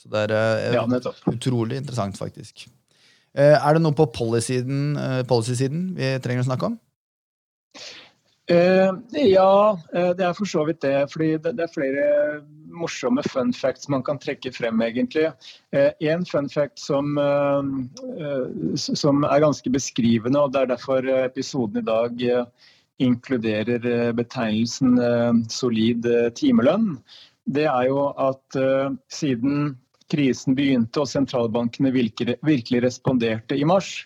Så 0.00 0.08
det 0.08 0.26
er 0.32 0.74
ja, 0.74 0.84
utrolig 1.28 1.80
interessant, 1.80 2.16
faktisk. 2.16 2.68
Er 3.36 3.76
det 3.76 3.82
noe 3.84 3.94
på 3.94 4.08
policy-siden 4.10 4.96
policy 5.28 5.68
vi 5.94 6.14
trenger 6.24 6.42
å 6.42 6.48
snakke 6.48 6.70
om? 6.70 6.78
Uh, 8.50 8.98
ja, 9.14 9.78
eh, 9.94 10.10
det 10.18 10.24
er 10.26 10.32
for 10.34 10.48
så 10.48 10.64
vidt 10.66 10.80
det. 10.82 11.06
fordi 11.12 11.36
det, 11.38 11.52
det, 11.54 11.68
er 11.68 11.74
flere 11.74 12.06
morsomme 12.66 13.22
fun 13.22 13.52
facts 13.54 13.86
man 13.92 14.02
kan 14.02 14.18
trekke 14.18 14.50
frem, 14.52 14.82
egentlig. 14.82 15.28
Eh, 15.70 15.92
en 16.10 16.24
fun 16.26 16.48
fact 16.50 16.78
som, 16.82 17.14
som, 18.74 19.22
er 19.24 19.42
ganske 19.44 19.70
beskrivende, 19.70 20.40
og 20.40 20.52
det 20.54 20.64
er 20.64 20.72
derfor 20.72 21.06
episoden 21.20 21.82
i 21.82 21.86
dag 21.86 22.26
inkluderer 23.00 24.12
betegnelsen 24.16 25.44
solid 25.50 26.06
timelønn, 26.36 26.94
det 27.50 27.64
er 27.70 27.86
jo 27.88 28.10
at 28.20 28.58
siden 29.10 29.72
krisen 30.10 30.56
begynte 30.58 31.02
og 31.02 31.08
sentralbankene 31.10 31.92
virkelig 31.94 32.82
responderte 32.84 33.58
i 33.58 33.66
mars, 33.68 34.04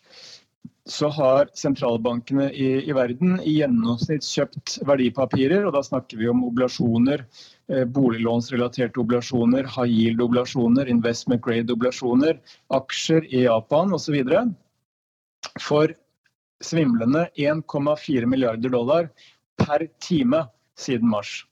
så 0.84 1.08
har 1.08 1.48
sentralbankene 1.56 2.50
i, 2.52 2.66
i, 2.84 2.92
verden 2.92 3.38
i 3.40 3.56
gjennomsnitt 3.56 4.26
kjøpt 4.26 4.76
verdipapirer, 4.84 5.64
og 5.64 5.72
da 5.76 5.80
snakker 5.84 6.20
vi 6.20 6.28
om 6.28 6.42
oblasjoner, 6.44 7.24
eh, 7.72 7.86
boliglånsrelaterte 7.88 9.00
oblasjoner, 9.00 9.64
high 9.64 9.88
yield-oblasjoner, 9.88 10.90
investment 10.92 11.40
grade-oblasjoner, 11.44 12.36
aksjer 12.76 13.24
i 13.32 13.46
Japan 13.46 13.96
osv. 13.96 14.20
For 15.64 15.96
svimlende 16.62 17.26
1,4 17.36 18.26
milliarder 18.26 18.70
dollar 18.70 19.08
per 19.58 19.86
time 20.02 20.44
siden 20.78 21.08
mars. 21.08 21.44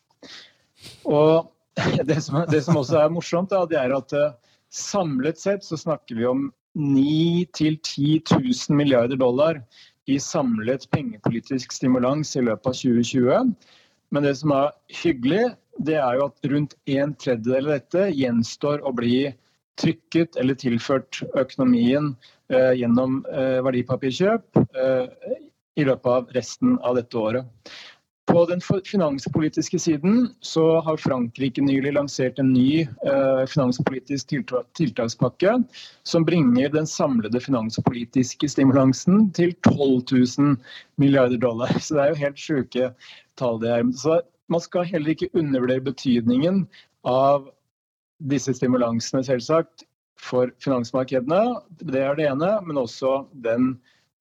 Og 1.04 1.48
det 2.08 2.20
som, 2.22 2.42
det 2.50 2.62
som 2.66 2.78
også 2.80 3.00
er 3.00 3.12
morsomt, 3.12 3.52
da, 3.52 3.64
det 3.66 3.78
er 3.80 3.94
at 3.96 4.12
uh, 4.16 4.34
samlet 4.72 5.40
sett 5.40 5.64
så 5.64 5.78
snakker 5.80 6.18
vi 6.18 6.28
om 6.28 6.50
9 6.78 7.46
10 7.52 8.22
000 8.30 8.76
milliarder 8.76 9.16
dollar 9.20 9.60
i 10.10 10.18
samlet 10.20 10.88
pengepolitisk 10.90 11.72
stimulans 11.72 12.36
i 12.36 12.42
løpet 12.42 12.66
av 12.66 12.78
2020. 12.78 13.52
Men 14.12 14.26
det 14.26 14.34
som 14.40 14.52
er 14.56 14.72
hyggelig, 15.02 15.44
det 15.78 15.96
er 16.00 16.18
jo 16.18 16.26
at 16.28 16.50
rundt 16.52 16.74
en 16.90 17.14
tredjedel 17.14 17.68
av 17.68 17.76
dette 17.78 18.08
gjenstår 18.16 18.82
å 18.84 18.92
bli 18.96 19.30
trykket 19.80 20.36
eller 20.40 20.58
tilført 20.58 21.22
økonomien 21.38 22.12
eh, 22.12 22.41
gjennom 22.78 23.22
eh, 23.32 23.58
verdipapirkjøp 23.64 24.60
eh, 24.60 25.32
i 25.76 25.86
løpet 25.88 26.12
av 26.12 26.36
resten 26.36 26.78
av 26.84 26.98
dette 26.98 27.18
året. 27.18 27.72
På 28.30 28.44
den 28.46 28.60
finanspolitiske 28.86 29.78
siden 29.78 30.28
så 30.40 30.80
har 30.80 30.96
Frankrike 30.96 31.62
nylig 31.62 31.92
lansert 31.92 32.38
en 32.38 32.52
ny 32.54 32.82
eh, 32.82 33.42
finanspolitisk 33.50 34.30
tiltakspakke 34.78 35.56
som 36.06 36.24
bringer 36.24 36.70
den 36.72 36.86
samlede 36.86 37.42
finanspolitiske 37.42 38.48
stimulansen 38.48 39.26
til 39.34 39.52
12 39.66 40.04
000 40.38 40.56
milliarder 41.02 41.36
dollar. 41.42 41.74
Så 41.82 41.98
det 41.98 42.04
er 42.04 42.14
jo 42.14 42.22
helt 42.22 42.38
sjuke 42.38 42.92
tall 43.40 43.58
det 43.60 43.74
er. 43.74 43.90
Så 43.98 44.20
man 44.48 44.62
skal 44.62 44.86
heller 44.86 45.16
ikke 45.16 45.32
undervurdere 45.34 45.84
betydningen 45.90 46.66
av 47.04 47.50
disse 48.30 48.54
stimulansene, 48.54 49.24
selvsagt, 49.26 49.82
for 50.20 50.52
finansmarkedene. 50.62 51.60
Det 51.80 52.02
er 52.02 52.18
det 52.18 52.28
ene, 52.30 52.52
men 52.66 52.80
også 52.82 53.22
den 53.44 53.72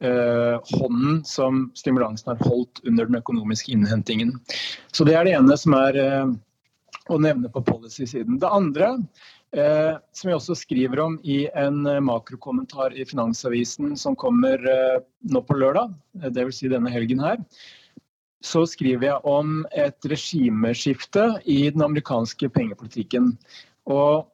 eh, 0.04 0.58
hånden 0.76 1.22
som 1.28 1.68
stimulansen 1.78 2.34
har 2.34 2.48
holdt 2.48 2.84
under 2.86 3.10
den 3.10 3.20
økonomiske 3.22 3.74
innhentingen. 3.76 4.38
Så 4.92 5.06
Det 5.06 5.18
er 5.18 5.28
det 5.28 5.36
ene 5.40 5.58
som 5.58 5.78
er 5.78 6.00
eh, 6.00 6.32
å 7.12 7.20
nevne 7.22 7.52
på 7.52 7.64
policy-siden. 7.68 8.40
Det 8.42 8.50
andre 8.50 8.96
Eh, 9.52 9.98
som 10.16 10.30
jeg 10.30 10.38
også 10.38 10.56
skriver 10.56 11.02
om 11.04 11.18
i 11.28 11.44
en 11.60 11.84
eh, 11.90 12.00
makrokommentar 12.00 12.94
i 12.96 13.04
Finansavisen 13.04 13.98
som 14.00 14.16
kommer 14.16 14.62
eh, 14.64 15.02
nå 15.28 15.42
på 15.44 15.58
lørdag, 15.60 15.92
dvs. 16.24 16.62
Si 16.62 16.70
denne 16.72 16.92
helgen 16.94 17.20
her. 17.20 17.42
Så 18.42 18.64
skriver 18.70 19.10
jeg 19.10 19.28
om 19.28 19.66
et 19.76 20.08
regimeskifte 20.08 21.26
i 21.44 21.66
den 21.68 21.84
amerikanske 21.84 22.48
pengepolitikken. 22.56 23.34
Og 23.92 24.32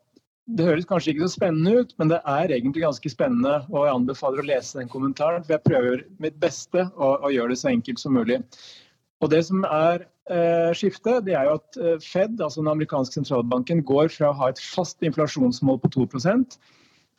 det 0.48 0.64
høres 0.64 0.88
kanskje 0.88 1.12
ikke 1.12 1.26
så 1.28 1.36
spennende 1.36 1.82
ut, 1.82 1.94
men 2.00 2.12
det 2.12 2.20
er 2.24 2.54
egentlig 2.56 2.86
ganske 2.86 3.10
spennende. 3.12 3.58
Og 3.68 3.84
jeg 3.84 3.96
anbefaler 3.98 4.44
å 4.44 4.48
lese 4.48 4.80
den 4.80 4.92
kommentaren, 4.92 5.44
for 5.44 5.58
jeg 5.58 5.66
prøver 5.66 6.04
mitt 6.24 6.38
beste 6.40 6.86
å, 6.96 7.32
gjøre 7.34 7.52
det 7.52 7.60
så 7.60 7.72
enkelt 7.74 8.00
som 8.00 8.16
mulig. 8.16 8.40
Og 9.20 9.32
det 9.34 9.42
som 9.50 9.66
er 9.68 10.06
eh, 10.32 10.72
skiftet, 10.78 11.26
det 11.28 11.36
er 11.36 11.50
jo 11.50 11.58
at 11.58 11.80
eh, 11.82 11.98
Fed, 12.04 12.40
altså 12.40 12.62
den 12.62 12.72
amerikanske 12.72 13.20
sentralbanken, 13.20 13.84
går 13.88 14.14
fra 14.14 14.32
å 14.32 14.38
ha 14.40 14.50
et 14.54 14.62
fast 14.64 15.04
inflasjonsmål 15.04 15.82
på 15.84 15.92
2% 15.98 16.58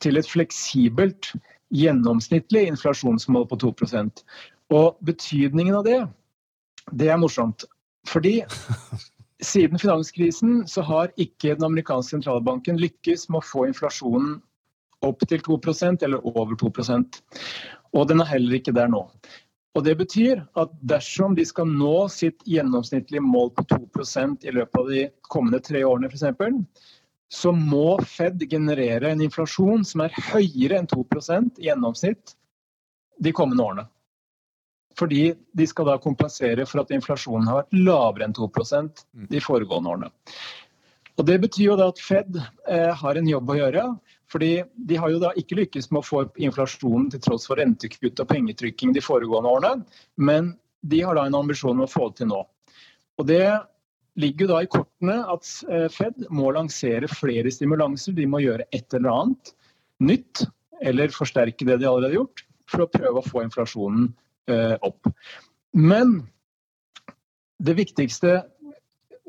til 0.01 0.17
et 0.17 0.29
fleksibelt, 0.31 1.33
gjennomsnittlig 1.75 2.63
inflasjonsmål 2.71 3.43
på 3.51 3.59
2% 3.61 4.23
Og 4.73 4.97
betydningen 5.05 5.75
av 5.77 5.85
det, 5.85 5.99
det 6.97 7.11
er 7.13 7.21
morsomt. 7.21 7.67
Fordi 8.09 8.39
siden 9.43 9.79
finanskrisen 9.79 10.67
så 10.67 10.81
har 10.81 11.11
ikke 11.17 11.55
den 11.55 11.67
amerikanske 11.69 12.17
sentralbanken 12.17 12.79
lykkes 12.79 13.29
med 13.29 13.41
å 13.41 13.47
få 13.47 13.65
inflasjonen 13.69 14.39
opp 15.05 15.23
til 15.27 15.41
2% 15.45 16.03
eller 16.03 16.25
over 16.27 16.57
2% 16.59 17.21
Og 17.95 18.07
den 18.09 18.21
er 18.21 18.27
heller 18.29 18.57
ikke 18.59 18.75
der 18.75 18.89
nå. 18.91 19.05
Og 19.77 19.83
Det 19.85 19.95
betyr 19.97 20.41
at 20.59 20.71
dersom 20.81 21.35
de 21.37 21.45
skal 21.45 21.69
nå 21.69 22.07
sitt 22.11 22.41
gjennomsnittlige 22.45 23.23
mål 23.23 23.53
på 23.55 23.63
2% 23.69 24.45
i 24.45 24.53
løpet 24.53 24.79
av 24.81 24.89
de 24.89 25.03
kommende 25.29 25.61
tre 25.63 25.83
årene 25.87 26.09
f.eks., 26.09 26.25
så 27.29 27.51
må 27.53 27.99
Fed 28.09 28.41
generere 28.49 29.11
en 29.11 29.21
inflasjon 29.21 29.85
som 29.85 30.01
er 30.01 30.15
høyere 30.31 30.79
enn 30.81 30.89
2 30.89 31.03
i 31.61 31.67
gjennomsnitt 31.67 32.33
de 33.21 33.31
kommende 33.31 33.63
årene. 33.63 33.85
Fordi 34.99 35.21
de 35.55 35.67
skal 35.67 35.87
da 35.87 35.99
kompensere 36.01 36.65
for 36.67 36.83
at 36.83 36.91
inflasjonen 36.95 37.47
har 37.47 37.61
vært 37.61 37.77
lavere 37.77 38.27
enn 38.27 38.35
2% 38.35 39.05
de 39.31 39.41
foregående 39.43 39.93
årene. 39.93 40.11
Og 41.19 41.25
Det 41.27 41.35
betyr 41.43 41.65
jo 41.65 41.79
da 41.79 41.89
at 41.91 41.99
Fed 41.99 42.37
eh, 42.39 42.91
har 42.95 43.19
en 43.19 43.27
jobb 43.27 43.51
å 43.51 43.57
gjøre. 43.57 43.83
fordi 44.31 44.63
De 44.75 44.95
har 44.95 45.09
jo 45.09 45.19
da 45.19 45.33
ikke 45.35 45.57
lykkes 45.57 45.89
med 45.91 45.99
å 45.99 46.07
få 46.07 46.21
opp 46.23 46.37
inflasjonen 46.39 47.09
til 47.11 47.23
tross 47.25 47.47
for 47.49 47.59
rentekutt 47.59 48.19
og 48.19 48.29
pengetrykking 48.29 48.93
de 48.93 49.03
foregående 49.03 49.49
årene, 49.49 49.85
men 50.17 50.53
de 50.81 51.01
har 51.01 51.15
da 51.15 51.25
en 51.27 51.35
ambisjon 51.35 51.75
om 51.75 51.87
å 51.87 51.91
få 51.91 52.09
det 52.09 52.21
til 52.21 52.31
nå. 52.31 52.43
Og 53.19 53.27
Det 53.27 53.59
ligger 54.19 54.45
jo 54.45 54.51
da 54.53 54.61
i 54.63 54.71
kortene 54.71 55.17
at 55.33 55.49
eh, 55.69 55.87
Fed 55.91 56.27
må 56.29 56.51
lansere 56.55 57.07
flere 57.11 57.51
stimulanser. 57.51 58.15
De 58.15 58.27
må 58.27 58.39
gjøre 58.43 58.67
et 58.71 58.93
eller 58.93 59.11
annet 59.11 59.53
nytt, 59.99 60.45
eller 60.79 61.11
forsterke 61.11 61.67
det 61.67 61.81
de 61.81 61.87
allerede 61.87 62.13
har 62.13 62.21
gjort, 62.21 62.45
for 62.69 62.85
å 62.85 62.91
prøve 62.91 63.19
å 63.19 63.27
få 63.27 63.43
inflasjonen 63.43 64.13
opp. 64.85 65.09
Men 65.73 66.21
det 67.59 67.75
viktigste, 67.77 68.41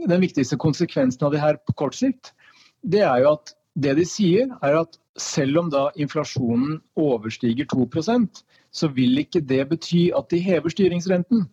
den 0.06 0.22
viktigste 0.22 0.58
konsekvensen 0.60 1.26
av 1.26 1.34
det 1.34 1.42
her 1.42 1.58
på 1.66 1.76
kort 1.82 1.98
sikt, 1.98 2.32
det 2.82 3.02
er 3.04 3.24
jo 3.24 3.34
at 3.36 3.54
det 3.80 3.96
de 3.98 4.06
sier, 4.08 4.50
er 4.64 4.80
at 4.80 4.98
selv 5.20 5.58
om 5.60 5.70
da 5.72 5.88
inflasjonen 6.00 6.78
overstiger 6.98 7.68
2% 7.70 8.42
så 8.70 8.88
vil 8.94 9.18
ikke 9.22 9.42
det 9.42 9.64
bety 9.72 10.08
at 10.16 10.30
de 10.30 10.40
hever 10.42 10.72
styringsrenten. 10.72 11.44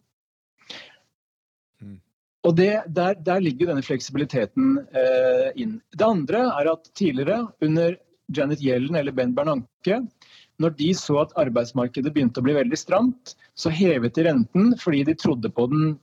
Mm. 1.82 1.98
Og 2.46 2.58
det, 2.58 2.72
der, 2.96 3.18
der, 3.26 3.42
ligger 3.44 3.72
denne 3.72 3.86
fleksibiliteten 3.86 4.78
eh, 4.94 5.50
inn. 5.58 5.80
Det 5.92 6.06
andre 6.06 6.46
er 6.54 6.72
at 6.72 6.92
tidligere, 6.96 7.48
under 7.62 7.98
Janet 8.38 8.62
Yellen 8.64 8.96
eller 8.96 9.16
Ben 9.16 9.34
Bernanke, 9.36 10.04
når 10.62 10.74
de 10.80 10.90
så 10.98 11.20
at 11.22 11.36
arbeidsmarkedet 11.40 12.14
begynte 12.14 12.42
å 12.42 12.46
bli 12.48 12.56
veldig 12.58 12.80
stramt, 12.80 13.36
så 13.58 13.72
hevet 13.74 14.18
de 14.18 14.28
renten 14.30 14.74
fordi 14.82 15.04
de 15.08 15.18
trodde 15.18 15.52
på 15.54 15.68
den 15.72 15.96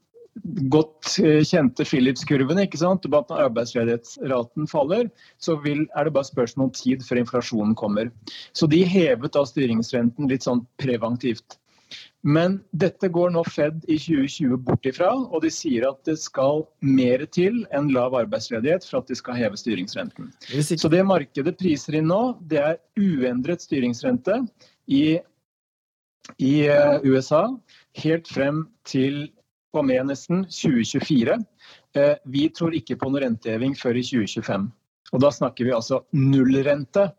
godt 0.73 1.15
eh, 1.23 1.43
kjente 1.47 1.87
Philips-kurven. 1.87 2.59
ikke 2.65 2.81
sant? 2.81 3.07
At 3.07 3.31
når 3.31 3.45
arbeidsledighetsraten 3.49 4.69
faller, 4.71 5.11
så 5.39 5.57
vil, 5.63 5.85
er 5.95 6.07
det 6.07 6.15
bare 6.17 6.31
spørsmål 6.31 6.71
om 6.71 6.75
tid 6.75 7.05
før 7.07 7.23
inflasjonen 7.23 7.75
kommer. 7.79 8.11
Så 8.53 8.67
de 8.71 8.83
hevet 8.89 9.35
da 9.35 9.45
styringsrenten 9.47 10.31
litt 10.31 10.47
sånn 10.47 10.65
preventivt. 10.83 11.59
Men 12.25 12.57
dette 12.73 13.11
går 13.13 13.35
nå 13.35 13.43
Fed 13.45 13.83
i 13.85 13.99
2020 14.01 14.57
bort 14.65 14.87
ifra, 14.89 15.11
og 15.13 15.43
de 15.45 15.51
sier 15.53 15.85
at 15.91 16.01
det 16.09 16.17
skal 16.23 16.65
mer 16.81 17.27
til 17.37 17.63
enn 17.77 17.91
lav 17.93 18.17
arbeidsledighet 18.17 18.87
for 18.89 19.03
at 19.03 19.13
de 19.13 19.19
skal 19.19 19.37
heve 19.37 19.61
styringsrenten. 19.61 20.31
Så 20.41 20.91
det 20.93 21.05
markedet 21.05 21.57
priser 21.61 22.01
inn 22.01 22.09
nå, 22.09 22.23
det 22.41 22.63
er 22.63 22.81
uendret 22.97 23.65
styringsrente 23.65 24.41
i, 24.89 25.19
i 26.41 26.55
eh, 26.65 27.05
USA 27.05 27.47
helt 28.01 28.31
frem 28.31 28.65
til 28.89 29.27
og 29.75 29.85
med 29.89 30.09
nesten 30.09 30.47
2024. 30.49 31.37
Eh, 31.99 32.17
vi 32.31 32.49
tror 32.55 32.75
ikke 32.77 32.97
på 33.01 33.11
noe 33.11 33.25
renteheving 33.27 33.77
før 33.77 33.99
i 34.01 34.07
2025. 34.07 34.71
Og 35.15 35.23
da 35.23 35.31
snakker 35.35 35.69
vi 35.69 35.77
altså 35.77 36.01
nullrente 36.17 37.11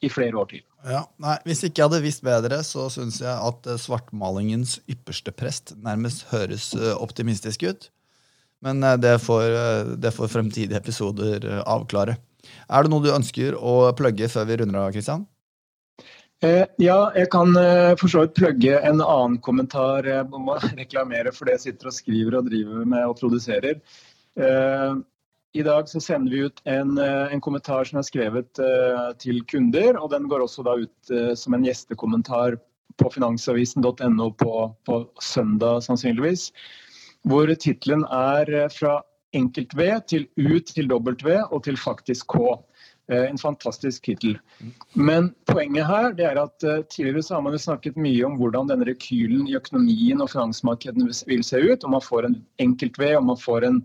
i 0.00 0.10
flere 0.12 0.38
år 0.40 0.50
til. 0.52 0.62
Ja, 0.88 1.04
nei, 1.20 1.36
Hvis 1.44 1.62
ikke 1.66 1.82
jeg 1.82 1.90
hadde 1.90 2.04
visst 2.04 2.24
bedre, 2.24 2.62
så 2.64 2.88
syns 2.92 3.20
jeg 3.20 3.32
at 3.32 3.68
eh, 3.68 3.80
svartmalingens 3.80 4.78
ypperste 4.88 5.34
prest 5.36 5.74
nærmest 5.84 6.28
høres 6.32 6.70
eh, 6.78 6.94
optimistisk 6.96 7.66
ut. 7.68 7.90
Men 8.64 8.82
eh, 8.84 8.96
det 9.00 9.18
får, 9.24 9.96
det 10.00 10.14
får 10.16 10.32
fremtidige 10.32 10.80
episoder 10.80 11.44
avklare. 11.66 12.16
Er 12.70 12.86
det 12.86 12.92
noe 12.92 13.04
du 13.04 13.12
ønsker 13.12 13.56
å 13.56 13.92
plugge 13.98 14.30
før 14.32 14.48
vi 14.48 14.62
runder 14.62 14.80
av, 14.86 14.94
Kristian? 14.96 15.28
Eh, 16.40 16.64
ja, 16.80 16.98
jeg 17.12 17.28
kan 17.34 17.52
eh, 17.60 17.92
for 18.00 18.08
så 18.08 18.24
vidt 18.24 18.38
plugge 18.38 18.78
en 18.80 19.02
annen 19.04 19.36
kommentar. 19.44 20.06
Jeg 20.08 20.24
må 20.32 20.56
reklamere 20.80 21.34
for 21.36 21.46
det 21.46 21.58
jeg 21.58 21.66
sitter 21.66 21.90
og 21.90 21.96
skriver 21.96 22.38
og 22.38 22.48
driver 22.48 22.86
med 22.88 23.04
og 23.10 23.18
produserer. 23.20 23.80
Eh, 24.40 24.94
i 25.52 25.62
dag 25.62 25.88
så 25.88 26.00
sender 26.00 26.32
vi 26.32 26.38
ut 26.46 26.60
en, 26.64 26.98
eh, 26.98 27.32
en 27.32 27.40
kommentar 27.40 27.84
som 27.84 27.98
er 27.98 28.06
skrevet 28.06 28.60
uh, 28.62 29.10
til 29.18 29.42
kunder. 29.50 29.98
og 29.98 30.10
Den 30.10 30.28
går 30.30 30.44
også 30.44 30.62
da 30.66 30.76
ut 30.78 31.10
uh, 31.10 31.34
som 31.34 31.54
en 31.54 31.66
gjestekommentar 31.66 32.58
på 33.00 33.10
finansavisen.no 33.10 34.30
på, 34.38 34.54
på, 34.86 35.00
søndag, 35.20 35.82
sannsynligvis. 35.82 36.50
Hvor 37.26 37.50
tittelen 37.54 38.04
er 38.06 38.68
'Fra 38.70 39.00
enkelt-V 39.34 40.00
til 40.06 40.26
U 40.38 40.58
til 40.60 40.88
W 40.88 41.42
og 41.50 41.64
til 41.64 41.76
faktisk 41.76 42.26
K'. 42.26 42.58
En 43.10 43.38
fantastisk 43.38 44.04
tittel. 44.04 44.38
Men 44.94 45.34
poenget 45.46 45.86
her 45.86 46.12
det 46.12 46.24
er 46.24 46.38
at 46.38 46.62
tidligere 46.94 47.22
så 47.22 47.34
har 47.34 47.40
man 47.42 47.52
jo 47.52 47.58
snakket 47.58 47.96
mye 47.96 48.22
om 48.22 48.36
hvordan 48.38 48.68
denne 48.70 48.86
rekylen 48.86 49.48
i 49.48 49.56
økonomien 49.58 50.20
og 50.20 50.30
finansmarkedene 50.30 51.10
vil 51.26 51.42
se 51.42 51.58
ut. 51.58 51.84
Om 51.84 51.90
man 51.90 52.06
får 52.06 52.28
en 52.28 52.36
enkelt-V, 52.58 53.16
om 53.18 53.26
man 53.26 53.36
får 53.36 53.66
en 53.66 53.82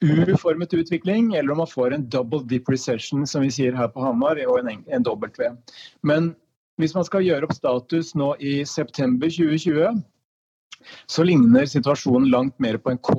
uformet 0.00 0.74
utvikling, 0.74 1.34
eller 1.34 1.52
om 1.52 1.58
man 1.58 1.70
får 1.70 1.94
en 1.94 2.08
double 2.08 2.44
dip 2.48 2.68
recession, 2.68 3.26
som 3.26 3.42
vi 3.44 3.50
sier 3.52 3.76
her 3.76 3.90
på 3.92 4.04
Hamar, 4.04 4.40
og 4.48 4.60
en, 4.62 4.84
en 4.88 5.04
W. 5.04 5.50
Men 6.02 6.32
hvis 6.80 6.94
man 6.96 7.04
skal 7.04 7.24
gjøre 7.26 7.48
opp 7.48 7.56
status 7.56 8.14
nå 8.16 8.32
i 8.40 8.60
september 8.64 9.28
2020, 9.28 10.00
så 11.10 11.26
ligner 11.26 11.68
situasjonen 11.68 12.30
langt 12.32 12.56
mer 12.62 12.78
på 12.80 12.94
en 12.94 13.02
K. 13.04 13.12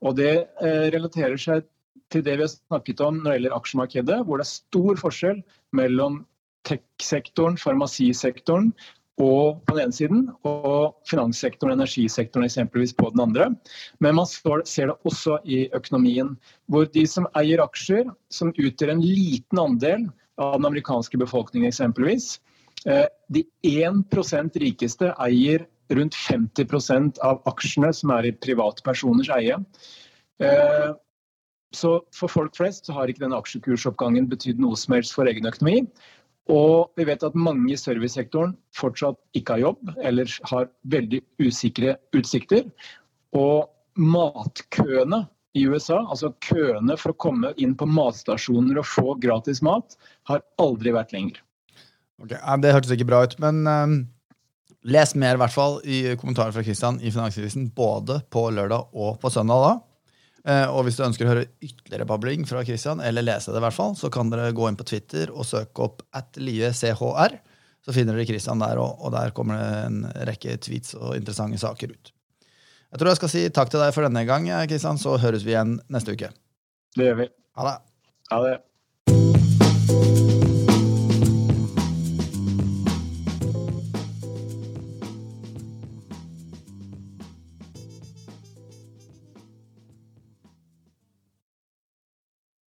Og 0.00 0.16
det 0.16 0.32
eh, 0.62 0.88
relaterer 0.94 1.36
seg 1.36 1.66
til 2.08 2.24
det 2.24 2.38
vi 2.38 2.46
har 2.46 2.52
snakket 2.54 3.02
om 3.04 3.18
når 3.20 3.28
det 3.28 3.36
gjelder 3.36 3.56
aksjemarkedet, 3.58 4.18
hvor 4.24 4.40
det 4.40 4.46
er 4.46 4.54
stor 4.54 5.00
forskjell 5.02 5.42
mellom 5.76 6.22
tech-sektoren, 6.68 7.58
farmasisektoren 7.60 8.72
og 9.18 9.60
på 9.66 9.74
den 9.74 9.88
ene 9.88 9.94
siden, 9.94 10.20
og 10.46 10.98
finanssektoren 11.10 11.74
og 11.74 11.80
energisektoren 11.80 12.46
eksempelvis 12.46 12.94
på 12.98 13.10
den 13.14 13.22
andre. 13.24 13.48
Men 14.04 14.18
man 14.18 14.28
ser 14.30 14.92
det 14.92 14.96
også 15.08 15.40
i 15.44 15.64
økonomien, 15.74 16.36
hvor 16.70 16.86
de 16.94 17.04
som 17.10 17.26
eier 17.38 17.62
aksjer, 17.64 18.06
som 18.30 18.54
utgjør 18.54 18.94
en 18.94 19.02
liten 19.02 19.62
andel 19.62 20.06
av 20.38 20.58
den 20.60 20.68
amerikanske 20.70 21.18
befolkningen 21.18 21.70
eksempelvis, 21.72 22.38
eh, 22.86 23.06
de 23.28 23.44
1% 23.66 24.60
rikeste 24.62 25.10
eier 25.18 25.66
rundt 25.90 26.14
50% 26.14 27.18
av 27.24 27.42
aksjene 27.48 27.90
som 27.96 28.12
er 28.14 28.28
i 28.28 28.36
privatpersoners 28.36 29.30
eie. 29.38 29.58
Eh, 30.38 30.90
så 31.74 31.98
for 32.16 32.32
folk 32.32 32.54
flest 32.56 32.86
så 32.88 32.94
har 32.96 33.10
ikke 33.10 33.26
denne 33.26 33.38
aksjekursoppgangen 33.40 34.28
betydd 34.30 34.60
noe 34.62 34.76
som 34.78 34.94
helst 34.96 35.16
for 35.16 35.28
egen 35.28 35.48
økonomi. 35.48 35.82
Og 36.48 36.92
vi 36.96 37.04
vet 37.04 37.24
at 37.26 37.36
mange 37.36 37.72
i 37.74 37.78
servicesektoren 37.80 38.54
fortsatt 38.76 39.18
ikke 39.36 39.56
har 39.56 39.64
jobb, 39.66 39.90
eller 40.00 40.30
har 40.48 40.70
veldig 40.88 41.20
usikre 41.44 41.98
utsikter. 42.16 42.70
Og 43.36 43.68
matkøene 43.98 45.26
i 45.58 45.64
USA, 45.68 46.00
altså 46.06 46.32
køene 46.44 46.96
for 47.00 47.12
å 47.12 47.18
komme 47.20 47.52
inn 47.60 47.74
på 47.76 47.88
matstasjoner 47.90 48.80
og 48.80 48.88
få 48.88 49.16
gratis 49.20 49.60
mat, 49.64 49.98
har 50.30 50.44
aldri 50.62 50.94
vært 50.96 51.12
lenger. 51.16 51.42
Ok, 52.22 52.32
Det 52.34 52.72
hørtes 52.74 52.94
ikke 52.94 53.08
bra 53.08 53.24
ut, 53.26 53.36
men 53.42 53.60
um, 53.66 53.98
les 54.88 55.14
mer 55.18 55.36
i 55.36 55.42
hvert 55.42 55.54
fall 55.54 55.78
i 55.84 56.00
kommentarer 56.18 56.54
fra 56.54 56.64
Kristian 56.66 57.00
i 57.02 57.12
Finansavisen, 57.12 57.68
både 57.76 58.22
på 58.32 58.48
lørdag 58.54 58.94
og 58.94 59.20
på 59.20 59.30
søndag. 59.32 59.66
da. 59.66 59.87
Eh, 60.46 60.66
og 60.70 60.84
hvis 60.86 60.98
du 60.98 61.04
ønsker 61.06 61.26
å 61.26 61.32
høre 61.32 61.46
ytterligere 61.58 62.06
babling 62.08 62.46
fra 62.48 62.62
Christian, 62.66 63.02
eller 63.04 63.26
lese 63.26 63.52
det, 63.52 63.60
i 63.60 63.64
hvert 63.66 63.76
fall, 63.76 63.96
så 63.98 64.10
kan 64.12 64.30
dere 64.32 64.54
gå 64.56 64.68
inn 64.68 64.78
på 64.78 64.86
Twitter 64.88 65.32
og 65.34 65.46
søke 65.48 65.86
opp 65.88 66.04
at 66.16 66.38
liechr. 66.40 67.40
Så 67.84 67.94
finner 67.94 68.16
dere 68.16 68.28
Christian 68.28 68.60
der, 68.62 68.80
og, 68.82 69.08
der 69.14 69.32
kommer 69.36 69.58
det 69.58 69.68
en 69.86 70.00
rekke 70.28 70.58
tweets 70.60 70.96
og 70.98 71.16
interessante 71.16 71.60
saker 71.62 71.94
ut. 71.94 72.14
Jeg 72.88 73.00
tror 73.00 73.12
jeg 73.12 73.20
skal 73.20 73.32
si 73.32 73.42
takk 73.52 73.72
til 73.72 73.82
deg 73.84 73.92
for 73.96 74.06
denne 74.06 74.24
gang, 74.28 74.48
Christian, 74.68 75.00
så 75.00 75.18
høres 75.20 75.44
vi 75.44 75.56
igjen 75.56 75.76
neste 75.92 76.16
uke. 76.16 76.32
Det 76.96 77.10
gjør 77.10 77.20
vi. 77.24 77.28
Ha 77.60 77.68
det. 77.68 77.76
Ha 78.32 78.40
det. 78.46 78.56